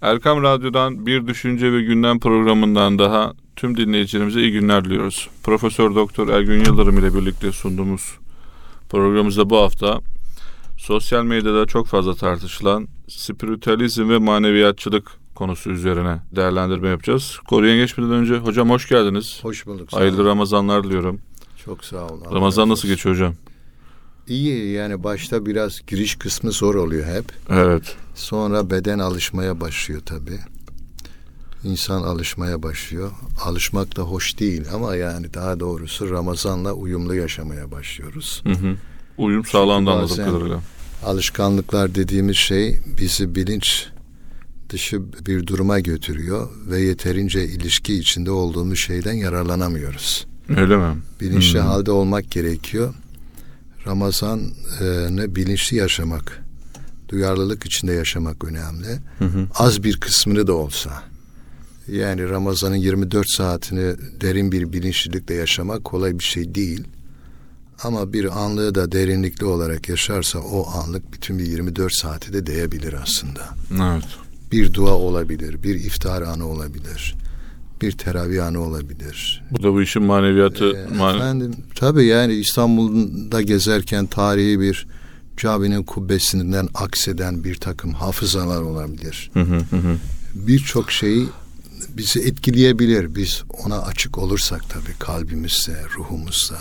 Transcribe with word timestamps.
Erkam 0.00 0.42
Radyo'dan 0.42 1.06
Bir 1.06 1.26
Düşünce 1.26 1.72
ve 1.72 1.82
Gündem 1.82 2.20
programından 2.20 2.98
daha 2.98 3.32
tüm 3.56 3.76
dinleyicilerimize 3.76 4.40
iyi 4.40 4.52
günler 4.52 4.84
diliyoruz. 4.84 5.28
Profesör 5.42 5.94
Doktor 5.94 6.28
Ergün 6.28 6.64
Yıldırım 6.64 6.98
ile 6.98 7.14
birlikte 7.14 7.52
sunduğumuz 7.52 8.14
programımızda 8.88 9.50
bu 9.50 9.56
hafta 9.56 10.00
sosyal 10.78 11.24
medyada 11.24 11.66
çok 11.66 11.86
fazla 11.86 12.14
tartışılan 12.14 12.88
spiritüalizm 13.08 14.10
ve 14.10 14.18
maneviyatçılık 14.18 15.12
konusu 15.34 15.70
üzerine 15.70 16.18
değerlendirme 16.32 16.88
yapacağız. 16.88 17.38
Konuya 17.48 17.76
geçmeden 17.76 18.12
önce 18.12 18.36
hocam 18.36 18.70
hoş 18.70 18.88
geldiniz. 18.88 19.38
Hoş 19.42 19.66
bulduk. 19.66 19.92
Hayırlı 19.92 20.24
Ramazanlar 20.24 20.84
diliyorum. 20.84 21.20
Çok 21.64 21.84
sağ 21.84 22.06
olun. 22.06 22.34
Ramazan 22.34 22.68
nasıl 22.68 22.88
geçiyor 22.88 23.14
hocam? 23.14 23.34
İyi 24.28 24.72
yani 24.72 25.04
başta 25.04 25.46
biraz 25.46 25.80
giriş 25.86 26.16
kısmı 26.16 26.52
zor 26.52 26.74
oluyor 26.74 27.06
hep. 27.06 27.24
Evet. 27.50 27.96
Sonra 28.14 28.70
beden 28.70 28.98
alışmaya 28.98 29.60
başlıyor 29.60 30.00
tabii. 30.06 30.38
İnsan 31.64 32.02
alışmaya 32.02 32.62
başlıyor. 32.62 33.10
Alışmak 33.44 33.96
da 33.96 34.02
hoş 34.02 34.38
değil 34.38 34.62
ama 34.74 34.96
yani 34.96 35.34
daha 35.34 35.60
doğrusu 35.60 36.10
Ramazan'la 36.10 36.72
uyumlu 36.72 37.14
yaşamaya 37.14 37.70
başlıyoruz. 37.70 38.42
Hı 38.46 38.52
hı. 38.52 38.76
Uyum 39.18 39.44
sağlandı 39.44 39.90
anladığım 39.90 40.16
kadarıyla. 40.16 40.60
Alışkanlıklar 41.04 41.94
dediğimiz 41.94 42.36
şey 42.36 42.78
bizi 42.98 43.34
bilinç 43.34 43.86
dışı 44.70 45.02
bir 45.26 45.46
duruma 45.46 45.80
götürüyor 45.80 46.48
ve 46.70 46.80
yeterince 46.80 47.44
ilişki 47.44 47.94
içinde 47.94 48.30
olduğumuz 48.30 48.78
şeyden 48.78 49.12
yararlanamıyoruz. 49.12 50.26
Öyle 50.56 50.76
mi? 50.76 50.94
bilinçli 51.20 51.60
Hmm. 51.60 51.66
halde 51.66 51.90
olmak 51.90 52.30
gerekiyor. 52.30 52.94
Ramazan'ı 53.86 55.36
bilinçli 55.36 55.76
yaşamak, 55.76 56.44
duyarlılık 57.08 57.66
içinde 57.66 57.92
yaşamak 57.92 58.44
önemli. 58.44 58.98
Hı 59.18 59.24
hı. 59.24 59.46
Az 59.54 59.82
bir 59.82 60.00
kısmını 60.00 60.46
da 60.46 60.52
olsa. 60.52 61.02
Yani 61.88 62.28
Ramazan'ın 62.30 62.76
24 62.76 63.30
saatini 63.30 63.96
derin 64.20 64.52
bir 64.52 64.72
bilinçlilikle 64.72 65.34
yaşamak 65.34 65.84
kolay 65.84 66.18
bir 66.18 66.24
şey 66.24 66.54
değil. 66.54 66.84
Ama 67.82 68.12
bir 68.12 68.44
anlığı 68.44 68.74
da 68.74 68.92
derinlikli 68.92 69.44
olarak 69.44 69.88
yaşarsa 69.88 70.38
o 70.38 70.70
anlık 70.70 71.12
bütün 71.12 71.38
bir 71.38 71.44
24 71.44 71.94
saati 71.94 72.32
de 72.32 72.46
değebilir 72.46 72.94
aslında. 73.02 73.48
Evet. 73.72 74.04
Bir 74.52 74.74
dua 74.74 74.94
olabilir, 74.94 75.62
bir 75.62 75.74
iftar 75.74 76.22
anı 76.22 76.46
olabilir, 76.46 77.14
bir 77.82 77.92
teravih 77.92 78.44
anı 78.44 78.60
olabilir, 78.60 79.42
Bu 79.50 79.62
da 79.62 79.72
bu 79.72 79.82
işin 79.82 80.02
maneviyatı. 80.02 80.72
ee, 80.92 80.96
mane- 80.96 81.16
efendim 81.16 81.54
tabii 81.74 82.04
yani 82.04 82.34
İstanbul'da 82.34 83.42
gezerken 83.42 84.06
tarihi 84.06 84.60
bir 84.60 84.86
caminin 85.36 85.82
kubbesinden 85.82 86.68
akseden 86.74 87.44
bir 87.44 87.54
takım 87.54 87.92
hafızalar 87.92 88.60
olabilir. 88.62 89.30
Birçok 90.34 90.90
şeyi 90.92 91.26
bizi 91.88 92.20
etkileyebilir. 92.20 93.14
Biz 93.14 93.42
ona 93.64 93.78
açık 93.82 94.18
olursak 94.18 94.70
tabii 94.70 94.98
kalbimizde, 94.98 95.76
ruhumuzda. 95.98 96.56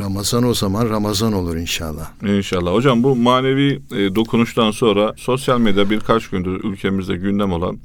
Ramazan 0.00 0.44
o 0.44 0.54
zaman 0.54 0.88
Ramazan 0.90 1.32
olur 1.32 1.56
inşallah. 1.56 2.10
İnşallah. 2.22 2.72
Hocam 2.72 3.02
bu 3.02 3.16
manevi 3.16 3.82
e, 3.92 4.14
dokunuştan 4.14 4.70
sonra 4.70 5.14
sosyal 5.16 5.60
medya 5.60 5.90
birkaç 5.90 6.28
gündür 6.28 6.64
ülkemizde 6.64 7.16
gündem 7.16 7.52
olan 7.52 7.78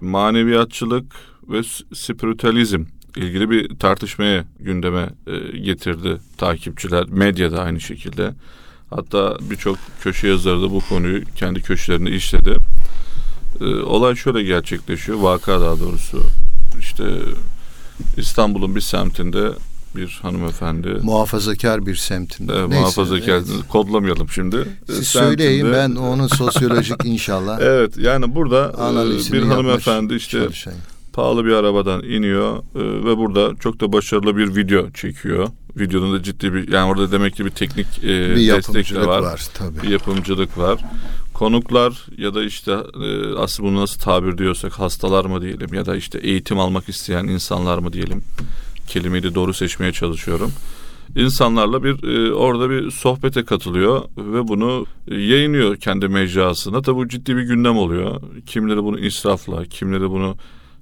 maneviyatçılık 0.00 1.04
ve 1.48 1.62
spiritüalizm 1.94 2.84
ilgili 3.16 3.50
bir 3.50 3.78
tartışmaya 3.78 4.44
gündeme 4.60 5.10
e, 5.26 5.58
getirdi 5.58 6.18
takipçiler. 6.36 7.06
Medyada 7.08 7.62
aynı 7.62 7.80
şekilde. 7.80 8.34
Hatta 8.90 9.38
birçok 9.50 9.78
köşe 10.00 10.28
yazarı 10.28 10.62
da 10.62 10.70
bu 10.70 10.80
konuyu 10.80 11.24
kendi 11.36 11.62
köşelerinde 11.62 12.10
işledi. 12.10 12.56
E, 13.60 13.64
olay 13.64 14.16
şöyle 14.16 14.42
gerçekleşiyor. 14.42 15.18
Vaka 15.18 15.60
daha 15.60 15.80
doğrusu. 15.80 16.22
İşte 16.80 17.04
İstanbul'un 18.16 18.76
bir 18.76 18.80
semtinde 18.80 19.50
bir 19.96 20.18
hanımefendi 20.22 20.88
Muhafazakar 21.02 21.86
bir 21.86 21.96
semtinde. 21.96 22.52
e, 22.56 22.62
muhafazakar 22.66 23.32
evet. 23.32 23.46
kodlamayalım 23.68 24.28
şimdi. 24.28 24.56
Siz 24.86 24.96
semtinde- 24.96 25.04
söyleyin 25.04 25.72
ben 25.72 25.94
onun 25.94 26.26
sosyolojik 26.26 27.04
inşallah 27.04 27.58
Evet 27.62 27.98
yani 27.98 28.34
burada 28.34 28.72
e, 28.78 28.80
analizini 28.82 29.36
bir 29.36 29.42
hanımefendi 29.42 30.14
işte 30.14 30.38
çalışayım. 30.38 30.80
pahalı 31.12 31.44
bir 31.44 31.52
arabadan 31.52 32.02
iniyor 32.02 32.56
e, 32.58 33.04
ve 33.04 33.16
burada 33.16 33.56
çok 33.60 33.80
da 33.80 33.92
başarılı 33.92 34.36
bir 34.36 34.56
video 34.56 34.90
çekiyor. 34.90 35.48
Videonun 35.76 36.14
da 36.18 36.22
ciddi 36.22 36.54
bir 36.54 36.72
yani 36.72 36.90
orada 36.90 37.12
demek 37.12 37.36
ki 37.36 37.44
bir 37.44 37.50
teknik 37.50 37.86
e, 38.04 38.36
bir 38.36 38.48
destek 38.48 38.94
de 38.94 39.06
var. 39.06 39.20
var, 39.22 39.46
tabii. 39.54 39.82
Bir 39.82 39.88
yapımcılık 39.88 40.58
var. 40.58 40.80
Konuklar 41.34 42.06
ya 42.18 42.34
da 42.34 42.44
işte 42.44 42.72
e, 42.72 43.34
aslında 43.38 43.68
bunu 43.68 43.80
nasıl 43.80 44.00
tabir 44.00 44.38
diyorsak 44.38 44.72
hastalar 44.72 45.24
mı 45.24 45.42
diyelim 45.42 45.74
ya 45.74 45.86
da 45.86 45.96
işte 45.96 46.18
eğitim 46.18 46.58
almak 46.58 46.88
isteyen 46.88 47.24
insanlar 47.24 47.78
mı 47.78 47.92
diyelim. 47.92 48.22
Kelimeyi 48.88 49.22
de 49.22 49.34
doğru 49.34 49.54
seçmeye 49.54 49.92
çalışıyorum. 49.92 50.52
İnsanlarla 51.16 51.84
bir 51.84 52.08
e, 52.08 52.32
orada 52.32 52.70
bir 52.70 52.90
sohbete 52.90 53.44
katılıyor 53.44 54.04
ve 54.16 54.48
bunu 54.48 54.86
e, 55.08 55.14
yayınlıyor 55.14 55.76
kendi 55.76 56.08
mecrasına. 56.08 56.82
Tabi 56.82 56.96
bu 56.96 57.08
ciddi 57.08 57.36
bir 57.36 57.42
gündem 57.42 57.76
oluyor. 57.76 58.20
Kimleri 58.46 58.84
bunu 58.84 58.98
israfla, 58.98 59.64
kimleri 59.64 60.10
bunu 60.10 60.36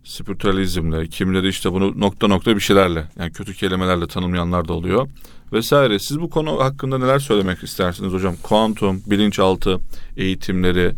spiritüalizmle, 0.04 1.06
kimleri 1.06 1.48
işte 1.48 1.72
bunu 1.72 2.00
nokta 2.00 2.28
nokta 2.28 2.56
bir 2.56 2.60
şeylerle 2.60 3.04
yani 3.18 3.32
kötü 3.32 3.54
kelimelerle 3.54 4.06
tanımlayanlar 4.06 4.68
da 4.68 4.72
oluyor 4.72 5.08
vesaire. 5.52 5.98
Siz 5.98 6.20
bu 6.20 6.30
konu 6.30 6.60
hakkında 6.60 6.98
neler 6.98 7.18
söylemek 7.18 7.62
istersiniz 7.62 8.12
hocam? 8.12 8.36
Kuantum, 8.42 9.02
bilinçaltı 9.06 9.78
eğitimleri 10.16 10.92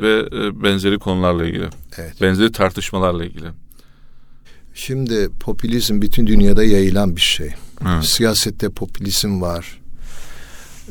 ve 0.00 0.28
e, 0.32 0.62
benzeri 0.62 0.98
konularla 0.98 1.46
ilgili. 1.46 1.68
Evet. 1.98 2.20
Benzeri 2.20 2.52
tartışmalarla 2.52 3.24
ilgili. 3.24 3.46
Şimdi 4.86 5.28
popülizm 5.40 6.00
bütün 6.00 6.26
dünyada 6.26 6.64
yayılan 6.64 7.16
bir 7.16 7.20
şey. 7.20 7.54
Evet. 7.86 8.04
Siyasette 8.04 8.68
popülizm 8.68 9.40
var. 9.40 9.80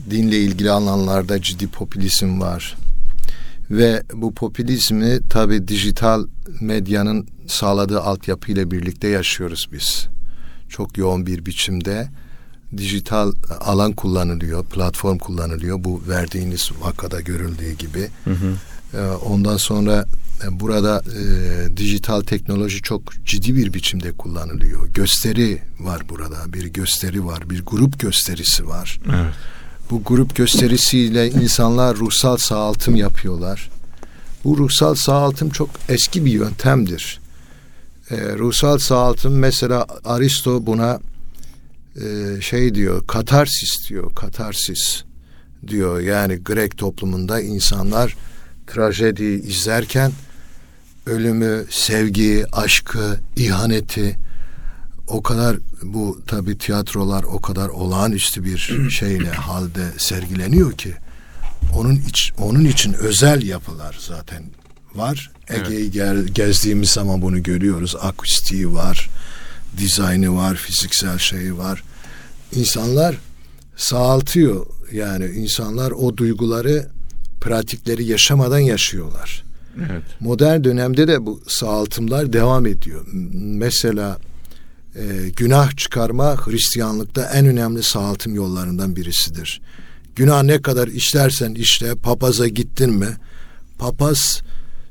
Dinle 0.09 0.38
ilgili 0.38 0.72
alanlarda 0.72 1.41
ciddi 1.41 1.67
popülizm 1.67 2.41
var. 2.41 2.77
Ve 3.69 4.03
bu 4.13 4.33
popülizmi 4.33 5.19
tabi 5.29 5.67
dijital 5.67 6.27
medyanın 6.61 7.27
sağladığı 7.47 8.01
altyapıyla 8.01 8.72
birlikte 8.72 9.07
yaşıyoruz 9.07 9.69
biz. 9.72 10.07
Çok 10.69 10.97
yoğun 10.97 11.25
bir 11.25 11.45
biçimde 11.45 12.07
dijital 12.77 13.31
alan 13.59 13.91
kullanılıyor, 13.91 14.66
platform 14.66 15.17
kullanılıyor. 15.17 15.83
Bu 15.83 16.01
verdiğiniz 16.09 16.71
vakada 16.81 17.21
görüldüğü 17.21 17.71
gibi. 17.71 18.07
Hı 18.23 18.31
hı. 18.31 18.53
Ee, 18.94 19.11
Ondan 19.11 19.57
sonra 19.57 20.06
burada 20.51 21.03
e, 21.19 21.77
dijital 21.77 22.22
teknoloji 22.22 22.81
çok 22.81 23.01
ciddi 23.25 23.55
bir 23.55 23.73
biçimde 23.73 24.11
kullanılıyor. 24.11 24.88
Gösteri 24.88 25.61
var 25.79 26.01
burada, 26.09 26.53
bir 26.53 26.66
gösteri 26.66 27.25
var, 27.25 27.50
bir 27.50 27.66
grup 27.66 28.00
gösterisi 28.00 28.67
var. 28.67 29.00
Evet. 29.05 29.33
Bu 29.91 30.03
grup 30.03 30.35
gösterisiyle 30.35 31.29
insanlar 31.29 31.97
ruhsal 31.97 32.38
sağaltım 32.38 32.95
yapıyorlar. 32.95 33.69
Bu 34.44 34.57
ruhsal 34.57 34.95
sağaltım 34.95 35.50
çok 35.50 35.69
eski 35.89 36.25
bir 36.25 36.31
yöntemdir. 36.31 37.19
Ee, 38.11 38.16
ruhsal 38.16 38.77
sağaltım 38.77 39.39
mesela 39.39 39.88
Aristo 40.06 40.66
buna 40.66 41.00
e, 41.95 42.41
şey 42.41 42.75
diyor, 42.75 43.07
katarsis 43.07 43.89
diyor, 43.89 44.16
katarsis 44.16 45.03
diyor. 45.67 46.00
Yani 46.00 46.35
Grek 46.35 46.77
toplumunda 46.77 47.41
insanlar 47.41 48.16
trajedi 48.67 49.23
izlerken 49.23 50.11
ölümü, 51.06 51.66
sevgiyi, 51.70 52.46
aşkı, 52.52 53.20
ihaneti 53.36 54.16
o 55.08 55.24
kadar 55.24 55.58
bu 55.84 56.22
tabi 56.28 56.58
tiyatrolar 56.58 57.24
o 57.24 57.42
kadar 57.42 57.70
olağanüstü 57.70 58.44
bir 58.44 58.72
şeyle 58.90 59.30
halde 59.32 59.86
sergileniyor 59.98 60.72
ki 60.72 60.94
onun 61.76 61.96
iç, 61.96 62.32
onun 62.38 62.66
için 62.66 62.94
özel 62.94 63.42
yapılar 63.44 63.98
zaten 64.00 64.44
var. 64.96 65.32
Ege'yi 65.50 65.92
gel- 65.92 66.28
gezdiğimiz 66.28 66.90
zaman 66.90 67.22
bunu 67.22 67.44
görüyoruz. 67.44 67.95
Akustiği 68.02 68.74
var, 68.74 69.10
dizaynı 69.78 70.36
var, 70.36 70.56
fiziksel 70.56 71.18
şeyi 71.18 71.57
var. 71.57 71.84
İnsanlar 72.56 73.16
sağaltıyor. 73.75 74.66
Yani 74.92 75.25
insanlar 75.25 75.92
o 75.92 76.18
duyguları, 76.18 76.90
pratikleri 77.42 78.04
yaşamadan 78.06 78.60
yaşıyorlar. 78.60 79.44
Evet. 79.92 80.04
Modern 80.20 80.64
dönemde 80.64 81.08
de 81.08 81.26
bu 81.26 81.42
sağaltımlar 81.48 82.34
devam 82.34 82.66
ediyor. 82.66 83.06
Mesela 83.34 84.18
e, 84.96 85.30
günah 85.36 85.78
çıkarma 85.78 86.36
Hristiyanlıkta 86.36 87.30
en 87.34 87.46
önemli 87.46 87.84
sağaltım 87.84 88.36
yollarından 88.36 88.96
birisidir. 88.96 89.62
Günah 90.16 90.44
ne 90.44 90.62
kadar 90.62 90.88
işlersen 90.88 91.54
işle, 91.54 91.96
papaza 91.96 92.48
gittin 92.48 92.94
mi, 92.94 93.18
papaz 93.78 94.42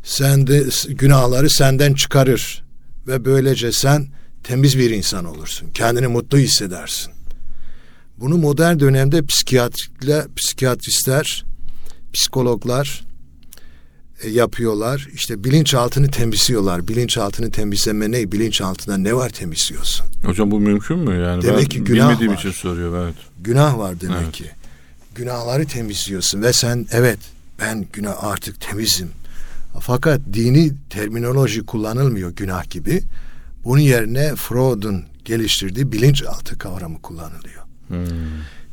sende 0.02 0.64
günahları 0.88 1.50
senden 1.50 1.94
çıkarır 1.94 2.64
ve 3.06 3.24
böylece 3.24 3.72
sen 3.72 4.08
temiz 4.44 4.78
bir 4.78 4.90
insan 4.90 5.24
olursun. 5.24 5.70
Kendini 5.74 6.06
mutlu 6.06 6.38
hissedersin. 6.38 7.12
Bunu 8.20 8.38
modern 8.38 8.80
dönemde 8.80 9.26
psikiyatrikle 9.26 10.26
psikiyatristler, 10.36 11.44
psikologlar 12.12 13.07
yapıyorlar. 14.26 15.08
İşte 15.14 15.44
bilinçaltını 15.44 16.10
temizliyorlar. 16.10 16.88
Bilinçaltını 16.88 17.50
temizleme 17.50 18.10
ne? 18.10 18.32
Bilinçaltında 18.32 18.96
ne 18.96 19.14
var 19.14 19.30
temizliyorsun? 19.30 20.06
Hocam 20.24 20.50
bu 20.50 20.60
mümkün 20.60 20.98
mü 20.98 21.22
yani? 21.22 21.42
Demek 21.42 21.58
ben 21.58 21.64
ki 21.68 21.84
günah 21.84 22.08
bilmediğim 22.08 22.32
var. 22.32 22.38
için 22.38 22.50
soruyorum 22.50 22.94
evet. 23.04 23.14
Günah 23.40 23.78
var 23.78 24.00
demek 24.00 24.16
Evet. 24.22 24.32
ki. 24.32 24.44
Günahları 25.14 25.66
temizliyorsun 25.66 26.42
ve 26.42 26.52
sen 26.52 26.86
evet 26.92 27.18
ben 27.60 27.86
günah 27.92 28.24
artık 28.24 28.60
temizim. 28.60 29.08
Fakat 29.80 30.20
dini 30.32 30.72
terminoloji 30.90 31.66
kullanılmıyor 31.66 32.30
günah 32.30 32.70
gibi. 32.70 33.02
Bunun 33.64 33.80
yerine 33.80 34.34
Freud'un 34.36 35.04
geliştirdiği 35.24 35.92
bilinçaltı 35.92 36.58
kavramı 36.58 37.02
kullanılıyor. 37.02 37.62
Hmm. 37.88 38.06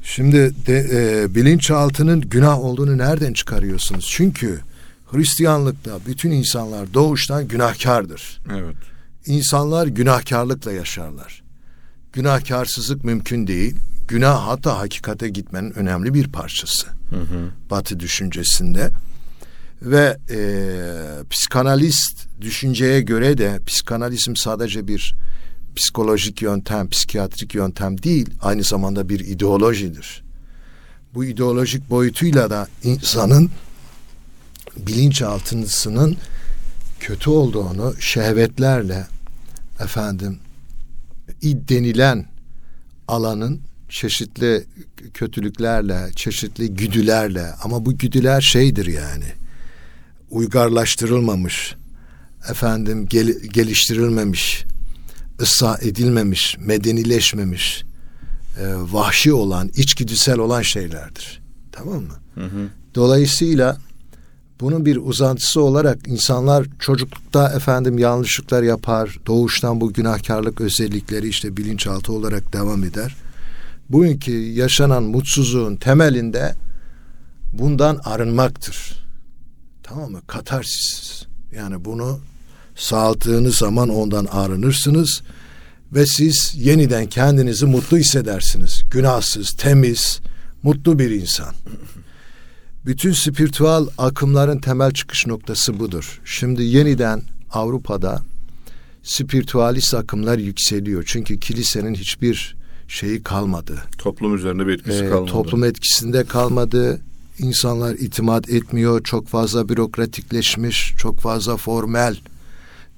Şimdi 0.04 0.54
de, 0.68 0.88
e, 0.92 1.36
bilinçaltının 1.36 2.22
günah 2.22 2.60
olduğunu 2.60 2.98
nereden 2.98 3.34
çıkarıyorsunuz? 3.34 4.08
Çünkü 4.10 4.60
Hristiyanlıkta 5.16 6.00
bütün 6.08 6.32
insanlar 6.32 6.94
doğuştan 6.94 7.48
günahkardır. 7.48 8.40
Evet. 8.54 8.76
İnsanlar 9.26 9.88
günahkarlıkla 9.88 10.72
yaşarlar. 10.72 11.44
Günahkarsızlık 12.14 13.04
mümkün 13.04 13.48
değil. 13.48 13.76
Günah 14.08 14.48
hatta 14.48 14.78
hakikate 14.78 15.30
gitmenin 15.30 15.72
önemli 15.72 16.14
bir 16.14 16.28
parçası. 16.28 16.88
Hı 17.10 17.16
hı. 17.16 17.50
Batı 17.70 18.00
düşüncesinde. 18.00 18.92
Ve 19.82 20.18
e, 20.30 20.40
psikanalist 21.30 22.28
düşünceye 22.42 23.02
göre 23.02 23.38
de 23.38 23.60
psikanalizm 23.66 24.36
sadece 24.36 24.88
bir 24.88 25.16
psikolojik 25.76 26.42
yöntem, 26.42 26.90
psikiyatrik 26.90 27.56
yöntem 27.56 28.04
değil, 28.04 28.30
aynı 28.42 28.64
zamanda 28.64 29.10
bir 29.10 29.20
ideolojidir. 29.20 30.24
Bu 31.14 31.26
ideolojik 31.26 31.90
boyutuyla 31.90 32.50
da 32.50 32.68
insanın 32.84 33.50
bilinçaltısının 34.78 36.18
kötü 37.00 37.30
olduğunu 37.30 37.94
şehvetlerle 38.00 39.08
efendim 39.80 40.40
id 41.42 41.70
denilen 41.70 42.26
alanın 43.08 43.62
çeşitli 43.90 44.66
kötülüklerle, 45.14 46.12
çeşitli 46.16 46.74
güdülerle 46.74 47.54
ama 47.64 47.86
bu 47.86 47.98
güdüler 47.98 48.42
şeydir 48.42 48.86
yani 48.86 49.26
uygarlaştırılmamış, 50.30 51.76
efendim 52.50 53.06
gel- 53.06 53.40
geliştirilmemiş, 53.54 54.64
ıslah 55.42 55.84
edilmemiş, 55.84 56.58
medenileşmemiş, 56.60 57.84
e, 58.60 58.64
vahşi 58.76 59.34
olan, 59.34 59.68
içgüdüsel 59.68 60.40
olan 60.40 60.62
şeylerdir. 60.62 61.42
Tamam 61.72 62.04
mı? 62.04 62.14
Hı 62.36 62.46
hı. 62.46 62.70
Dolayısıyla 62.96 63.78
bunun 64.60 64.86
bir 64.86 64.98
uzantısı 64.98 65.62
olarak 65.62 66.08
insanlar 66.08 66.68
çocuklukta 66.80 67.50
efendim 67.50 67.98
yanlışlıklar 67.98 68.64
yapar. 68.64 69.18
Doğuştan 69.28 69.82
bu 69.82 69.94
günahkarlık 69.94 70.62
özellikleri 70.62 71.28
işte 71.28 71.58
bilinçaltı 71.58 72.14
olarak 72.14 72.54
devam 72.54 72.84
eder. 72.84 73.16
Bugünkü 73.90 74.32
yaşanan 74.32 75.04
mutsuzluğun 75.04 75.76
temelinde 75.76 76.56
bundan 77.54 78.00
arınmaktır. 78.04 79.06
Tamam 79.84 80.12
mı? 80.12 80.22
Katarsis. 80.28 81.24
Yani 81.56 81.86
bunu 81.86 82.20
sağladığınız 82.76 83.56
zaman 83.56 83.90
ondan 83.90 84.26
arınırsınız 84.26 85.22
ve 85.94 86.06
siz 86.06 86.56
yeniden 86.58 87.06
kendinizi 87.06 87.66
mutlu 87.66 87.98
hissedersiniz. 87.98 88.82
Günahsız, 88.92 89.52
temiz, 89.52 90.20
mutlu 90.64 91.00
bir 91.00 91.12
insan. 91.12 91.56
Bütün 92.86 93.12
spiritüel 93.12 93.84
akımların 93.98 94.58
temel 94.60 94.92
çıkış 94.92 95.28
noktası 95.28 95.80
budur. 95.80 96.22
Şimdi 96.26 96.64
yeniden 96.64 97.22
Avrupa'da 97.52 98.22
spiritüalist 99.04 99.94
akımlar 99.94 100.38
yükseliyor. 100.38 101.04
Çünkü 101.08 101.40
kilisenin 101.40 101.96
hiçbir 101.96 102.56
şeyi 102.88 103.24
kalmadı. 103.24 103.82
Toplum 103.98 104.36
üzerinde 104.36 104.68
bir 104.68 104.74
etkisi 104.74 105.04
Ee, 105.06 105.10
kalmadı. 105.10 105.32
toplum 105.32 105.64
etkisinde 105.64 106.24
kalmadı. 106.24 107.02
İnsanlar 107.40 107.94
itimat 107.94 108.50
etmiyor. 108.50 109.04
Çok 109.04 109.28
fazla 109.28 109.70
bürokratikleşmiş, 109.70 110.94
çok 110.98 111.20
fazla 111.20 111.58
formel. 111.58 112.18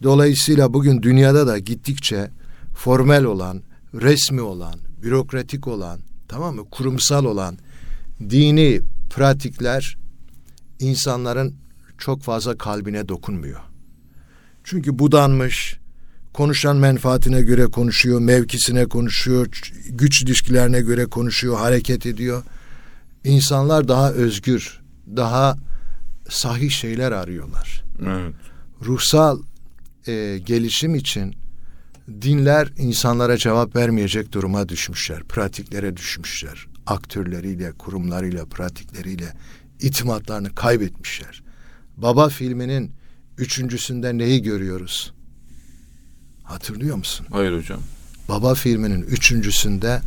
Dolayısıyla 0.03 0.73
bugün 0.73 1.01
dünyada 1.01 1.47
da 1.47 1.57
gittikçe 1.59 2.29
formel 2.75 3.23
olan, 3.23 3.61
resmi 3.93 4.41
olan, 4.41 4.75
bürokratik 5.03 5.67
olan, 5.67 5.99
tamam 6.27 6.55
mı? 6.55 6.61
Kurumsal 6.71 7.25
olan 7.25 7.57
dini 8.29 8.81
pratikler 9.17 9.97
insanların 10.79 11.55
çok 11.97 12.21
fazla 12.23 12.57
kalbine 12.57 13.07
dokunmuyor. 13.07 13.59
Çünkü 14.63 14.99
budanmış, 14.99 15.79
konuşan 16.33 16.77
menfaatine 16.77 17.41
göre 17.41 17.65
konuşuyor, 17.65 18.19
mevkisine 18.19 18.85
konuşuyor, 18.85 19.47
güç 19.89 20.21
ilişkilerine 20.21 20.81
göre 20.81 21.05
konuşuyor, 21.05 21.57
hareket 21.57 22.05
ediyor. 22.05 22.43
İnsanlar 23.23 23.87
daha 23.87 24.11
özgür, 24.11 24.81
daha 25.15 25.57
sahih 26.29 26.71
şeyler 26.71 27.11
arıyorlar. 27.11 27.83
Evet. 28.01 28.35
Ruhsal 28.85 29.39
e, 30.07 30.37
gelişim 30.45 30.95
için 30.95 31.35
dinler 32.21 32.67
insanlara 32.77 33.37
cevap 33.37 33.75
vermeyecek 33.75 34.31
duruma 34.31 34.69
düşmüşler, 34.69 35.23
pratiklere 35.23 35.97
düşmüşler. 35.97 36.67
Aktörleriyle, 36.87 37.71
kurumlarıyla, 37.71 38.45
pratikleriyle 38.45 39.33
itimatlarını 39.79 40.55
kaybetmişler. 40.55 41.43
Baba 41.97 42.29
filminin 42.29 42.91
üçüncüsünde 43.37 44.17
neyi 44.17 44.41
görüyoruz? 44.41 45.13
Hatırlıyor 46.43 46.95
musun? 46.95 47.27
Hayır 47.31 47.57
hocam. 47.57 47.79
Baba 48.29 48.53
filminin 48.53 49.01
üçüncüsünde 49.01 50.01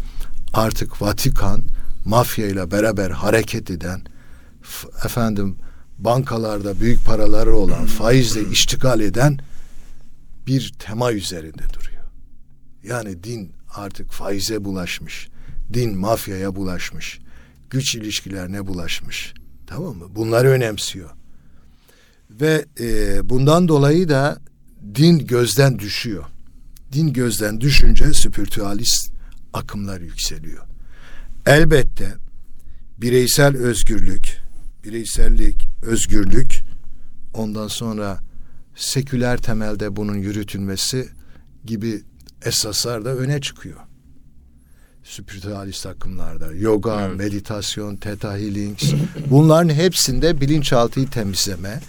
artık 0.52 1.02
Vatikan 1.02 1.62
mafya 2.04 2.46
ile 2.46 2.70
beraber 2.70 3.10
hareket 3.10 3.70
eden 3.70 4.02
efendim 5.04 5.56
bankalarda 5.98 6.80
büyük 6.80 7.04
paraları 7.06 7.54
olan 7.54 7.86
faizle 7.86 8.50
iştigal 8.50 9.00
eden 9.00 9.38
bir 10.46 10.72
tema 10.78 11.12
üzerinde 11.12 11.62
duruyor. 11.74 12.04
Yani 12.82 13.24
din 13.24 13.52
artık 13.74 14.12
faize 14.12 14.64
bulaşmış. 14.64 15.28
Din 15.72 15.98
mafyaya 15.98 16.56
bulaşmış. 16.56 17.18
Güç 17.70 17.94
ilişkilerine 17.94 18.66
bulaşmış. 18.66 19.34
Tamam 19.66 19.96
mı? 19.96 20.04
Bunları 20.14 20.48
önemsiyor. 20.48 21.10
Ve 22.30 22.64
e, 22.80 23.20
bundan 23.28 23.68
dolayı 23.68 24.08
da 24.08 24.38
din 24.94 25.26
gözden 25.26 25.78
düşüyor. 25.78 26.24
Din 26.92 27.12
gözden 27.12 27.60
düşünce 27.60 28.12
spiritüalist 28.12 29.12
akımlar 29.52 30.00
yükseliyor. 30.00 30.66
Elbette 31.46 32.14
bireysel 32.98 33.56
özgürlük, 33.56 34.36
bireysellik, 34.84 35.68
özgürlük 35.82 36.62
ondan 37.34 37.68
sonra 37.68 38.18
seküler 38.76 39.38
temelde 39.38 39.96
bunun 39.96 40.16
yürütülmesi 40.16 41.08
gibi 41.64 42.02
esaslar 42.44 43.04
da 43.04 43.16
öne 43.16 43.40
çıkıyor. 43.40 43.80
Spiritüalist 45.04 45.86
akımlarda 45.86 46.52
yoga, 46.52 47.06
Evet. 47.06 47.16
meditasyon, 47.16 47.96
theta 47.96 48.32
healing 48.38 48.78
bunların 49.30 49.74
hepsinde 49.74 50.40
bilinçaltıyı 50.40 51.10
temizleme, 51.10 51.80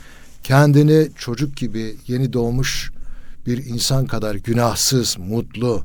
kendini 0.43 1.09
çocuk 1.17 1.57
gibi 1.57 1.95
yeni 2.07 2.33
doğmuş 2.33 2.91
bir 3.47 3.65
insan 3.65 4.05
kadar 4.05 4.35
günahsız, 4.35 5.17
mutlu, 5.17 5.83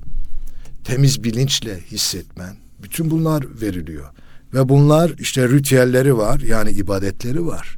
temiz 0.85 1.25
bilinçle 1.25 1.80
hissetmen. 1.80 2.56
Bütün 2.83 3.11
bunlar 3.11 3.61
veriliyor. 3.62 4.06
Ve 4.54 4.68
bunlar 4.68 5.12
işte 5.18 5.49
ritüelleri 5.49 6.16
var 6.16 6.40
yani 6.40 6.71
ibadetleri 6.71 7.47
var. 7.47 7.76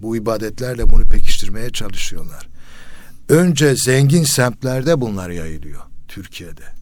Bu 0.00 0.16
ibadetlerle 0.16 0.90
bunu 0.90 1.08
pekiştirmeye 1.08 1.70
çalışıyorlar. 1.70 2.48
Önce 3.28 3.76
zengin 3.76 4.24
semtlerde 4.24 5.00
bunlar 5.00 5.30
yayılıyor 5.30 5.80
Türkiye'de. 6.08 6.75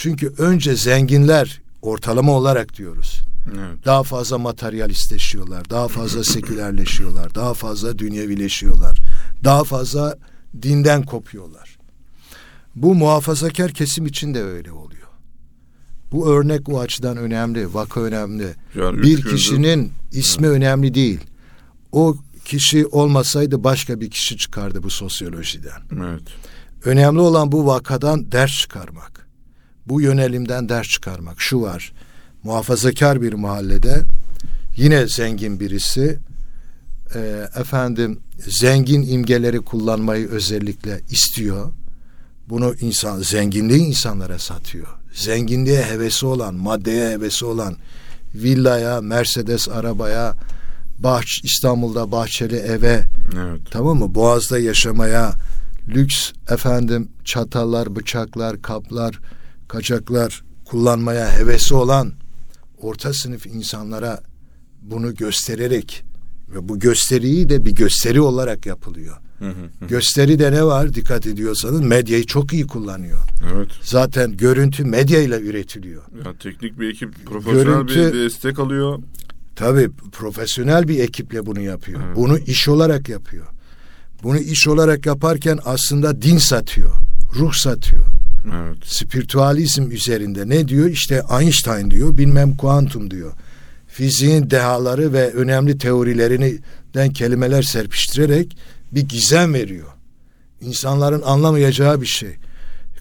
Çünkü 0.00 0.34
önce 0.38 0.76
zenginler 0.76 1.60
ortalama 1.82 2.32
olarak 2.32 2.76
diyoruz. 2.76 3.20
Evet. 3.48 3.84
Daha 3.84 4.02
fazla 4.02 4.38
materyalistleşiyorlar, 4.38 5.70
daha 5.70 5.88
fazla 5.88 6.24
sekülerleşiyorlar, 6.24 7.34
daha 7.34 7.54
fazla 7.54 7.98
dünyevileşiyorlar, 7.98 8.98
daha 9.44 9.64
fazla 9.64 10.18
dinden 10.62 11.02
kopuyorlar. 11.02 11.78
Bu 12.76 12.94
muhafazakar 12.94 13.70
kesim 13.70 14.06
için 14.06 14.34
de 14.34 14.42
öyle 14.42 14.72
oluyor. 14.72 15.08
Bu 16.12 16.30
örnek 16.30 16.68
o 16.68 16.80
açıdan 16.80 17.16
önemli, 17.16 17.74
vaka 17.74 18.00
önemli. 18.00 18.54
Yani 18.74 19.02
bir 19.02 19.22
kişinin 19.22 19.92
ismi 20.12 20.48
önemli 20.48 20.94
değil. 20.94 21.20
O 21.92 22.16
kişi 22.44 22.86
olmasaydı 22.86 23.64
başka 23.64 24.00
bir 24.00 24.10
kişi 24.10 24.36
çıkardı 24.36 24.82
bu 24.82 24.90
sosyolojiden. 24.90 25.82
Evet. 25.92 26.22
Önemli 26.84 27.20
olan 27.20 27.52
bu 27.52 27.66
vakadan 27.66 28.32
ders 28.32 28.58
çıkarmak. 28.58 29.27
Bu 29.88 30.00
yönelimden 30.00 30.68
ders 30.68 30.88
çıkarmak. 30.88 31.40
Şu 31.40 31.62
var. 31.62 31.92
Muhafazakar 32.42 33.22
bir 33.22 33.32
mahallede 33.32 34.02
yine 34.76 35.06
zengin 35.06 35.60
birisi 35.60 36.18
e, 37.14 37.48
efendim 37.56 38.20
zengin 38.38 39.02
imgeleri 39.02 39.60
kullanmayı 39.60 40.28
özellikle 40.28 41.00
istiyor. 41.10 41.72
Bunu 42.48 42.74
insan 42.80 43.22
zenginliği 43.22 43.80
insanlara 43.80 44.38
satıyor. 44.38 44.86
Zenginliğe 45.14 45.82
hevesi 45.82 46.26
olan, 46.26 46.54
maddeye 46.54 47.10
hevesi 47.10 47.44
olan 47.44 47.76
villaya, 48.34 49.00
Mercedes 49.00 49.68
arabaya, 49.68 50.34
bahç 50.98 51.40
İstanbul'da 51.44 52.12
bahçeli 52.12 52.56
eve, 52.56 53.04
evet. 53.36 53.60
tamam 53.70 53.98
mı? 53.98 54.14
Boğaz'da 54.14 54.58
yaşamaya, 54.58 55.34
lüks 55.88 56.32
efendim 56.50 57.08
çatallar, 57.24 57.96
bıçaklar, 57.96 58.62
kaplar, 58.62 59.18
kaçaklar 59.68 60.42
kullanmaya 60.64 61.38
hevesi 61.38 61.74
olan 61.74 62.12
orta 62.80 63.12
sınıf 63.12 63.46
insanlara 63.46 64.20
bunu 64.82 65.14
göstererek 65.14 66.04
ve 66.54 66.68
bu 66.68 66.78
gösteriyi 66.78 67.48
de 67.48 67.64
bir 67.64 67.72
gösteri 67.72 68.20
olarak 68.20 68.66
yapılıyor. 68.66 69.16
Gösteri 69.88 70.38
de 70.38 70.52
ne 70.52 70.64
var 70.64 70.94
dikkat 70.94 71.26
ediyorsanız 71.26 71.80
medyayı 71.80 72.26
çok 72.26 72.52
iyi 72.52 72.66
kullanıyor. 72.66 73.18
Evet. 73.52 73.68
Zaten 73.82 74.36
görüntü 74.36 74.84
medyayla 74.84 75.40
üretiliyor. 75.40 76.02
Ya 76.24 76.32
teknik 76.38 76.80
bir 76.80 76.90
ekip 76.90 77.26
profesyonel 77.26 77.64
görüntü, 77.64 78.12
bir 78.12 78.18
destek 78.18 78.58
alıyor. 78.58 78.98
Tabii 79.56 79.90
profesyonel 80.12 80.88
bir 80.88 80.98
ekiple 80.98 81.46
bunu 81.46 81.60
yapıyor. 81.60 82.00
Evet. 82.06 82.16
Bunu 82.16 82.38
iş 82.38 82.68
olarak 82.68 83.08
yapıyor. 83.08 83.46
Bunu 84.22 84.38
iş 84.38 84.68
olarak 84.68 85.06
yaparken 85.06 85.58
aslında 85.64 86.22
din 86.22 86.38
satıyor, 86.38 86.92
ruh 87.38 87.52
satıyor. 87.52 88.04
Evet. 88.54 88.78
Spiritüalizm 88.84 89.90
üzerinde 89.90 90.48
ne 90.48 90.68
diyor? 90.68 90.86
İşte 90.86 91.22
Einstein 91.40 91.90
diyor, 91.90 92.18
bilmem 92.18 92.56
kuantum 92.56 93.10
diyor. 93.10 93.32
Fiziğin 93.88 94.50
dehaları 94.50 95.12
ve 95.12 95.32
önemli 95.32 95.78
teorilerinden 95.78 97.12
kelimeler 97.12 97.62
serpiştirerek 97.62 98.56
bir 98.92 99.02
gizem 99.02 99.54
veriyor. 99.54 99.88
İnsanların 100.60 101.22
anlamayacağı 101.22 102.00
bir 102.00 102.06
şey. 102.06 102.36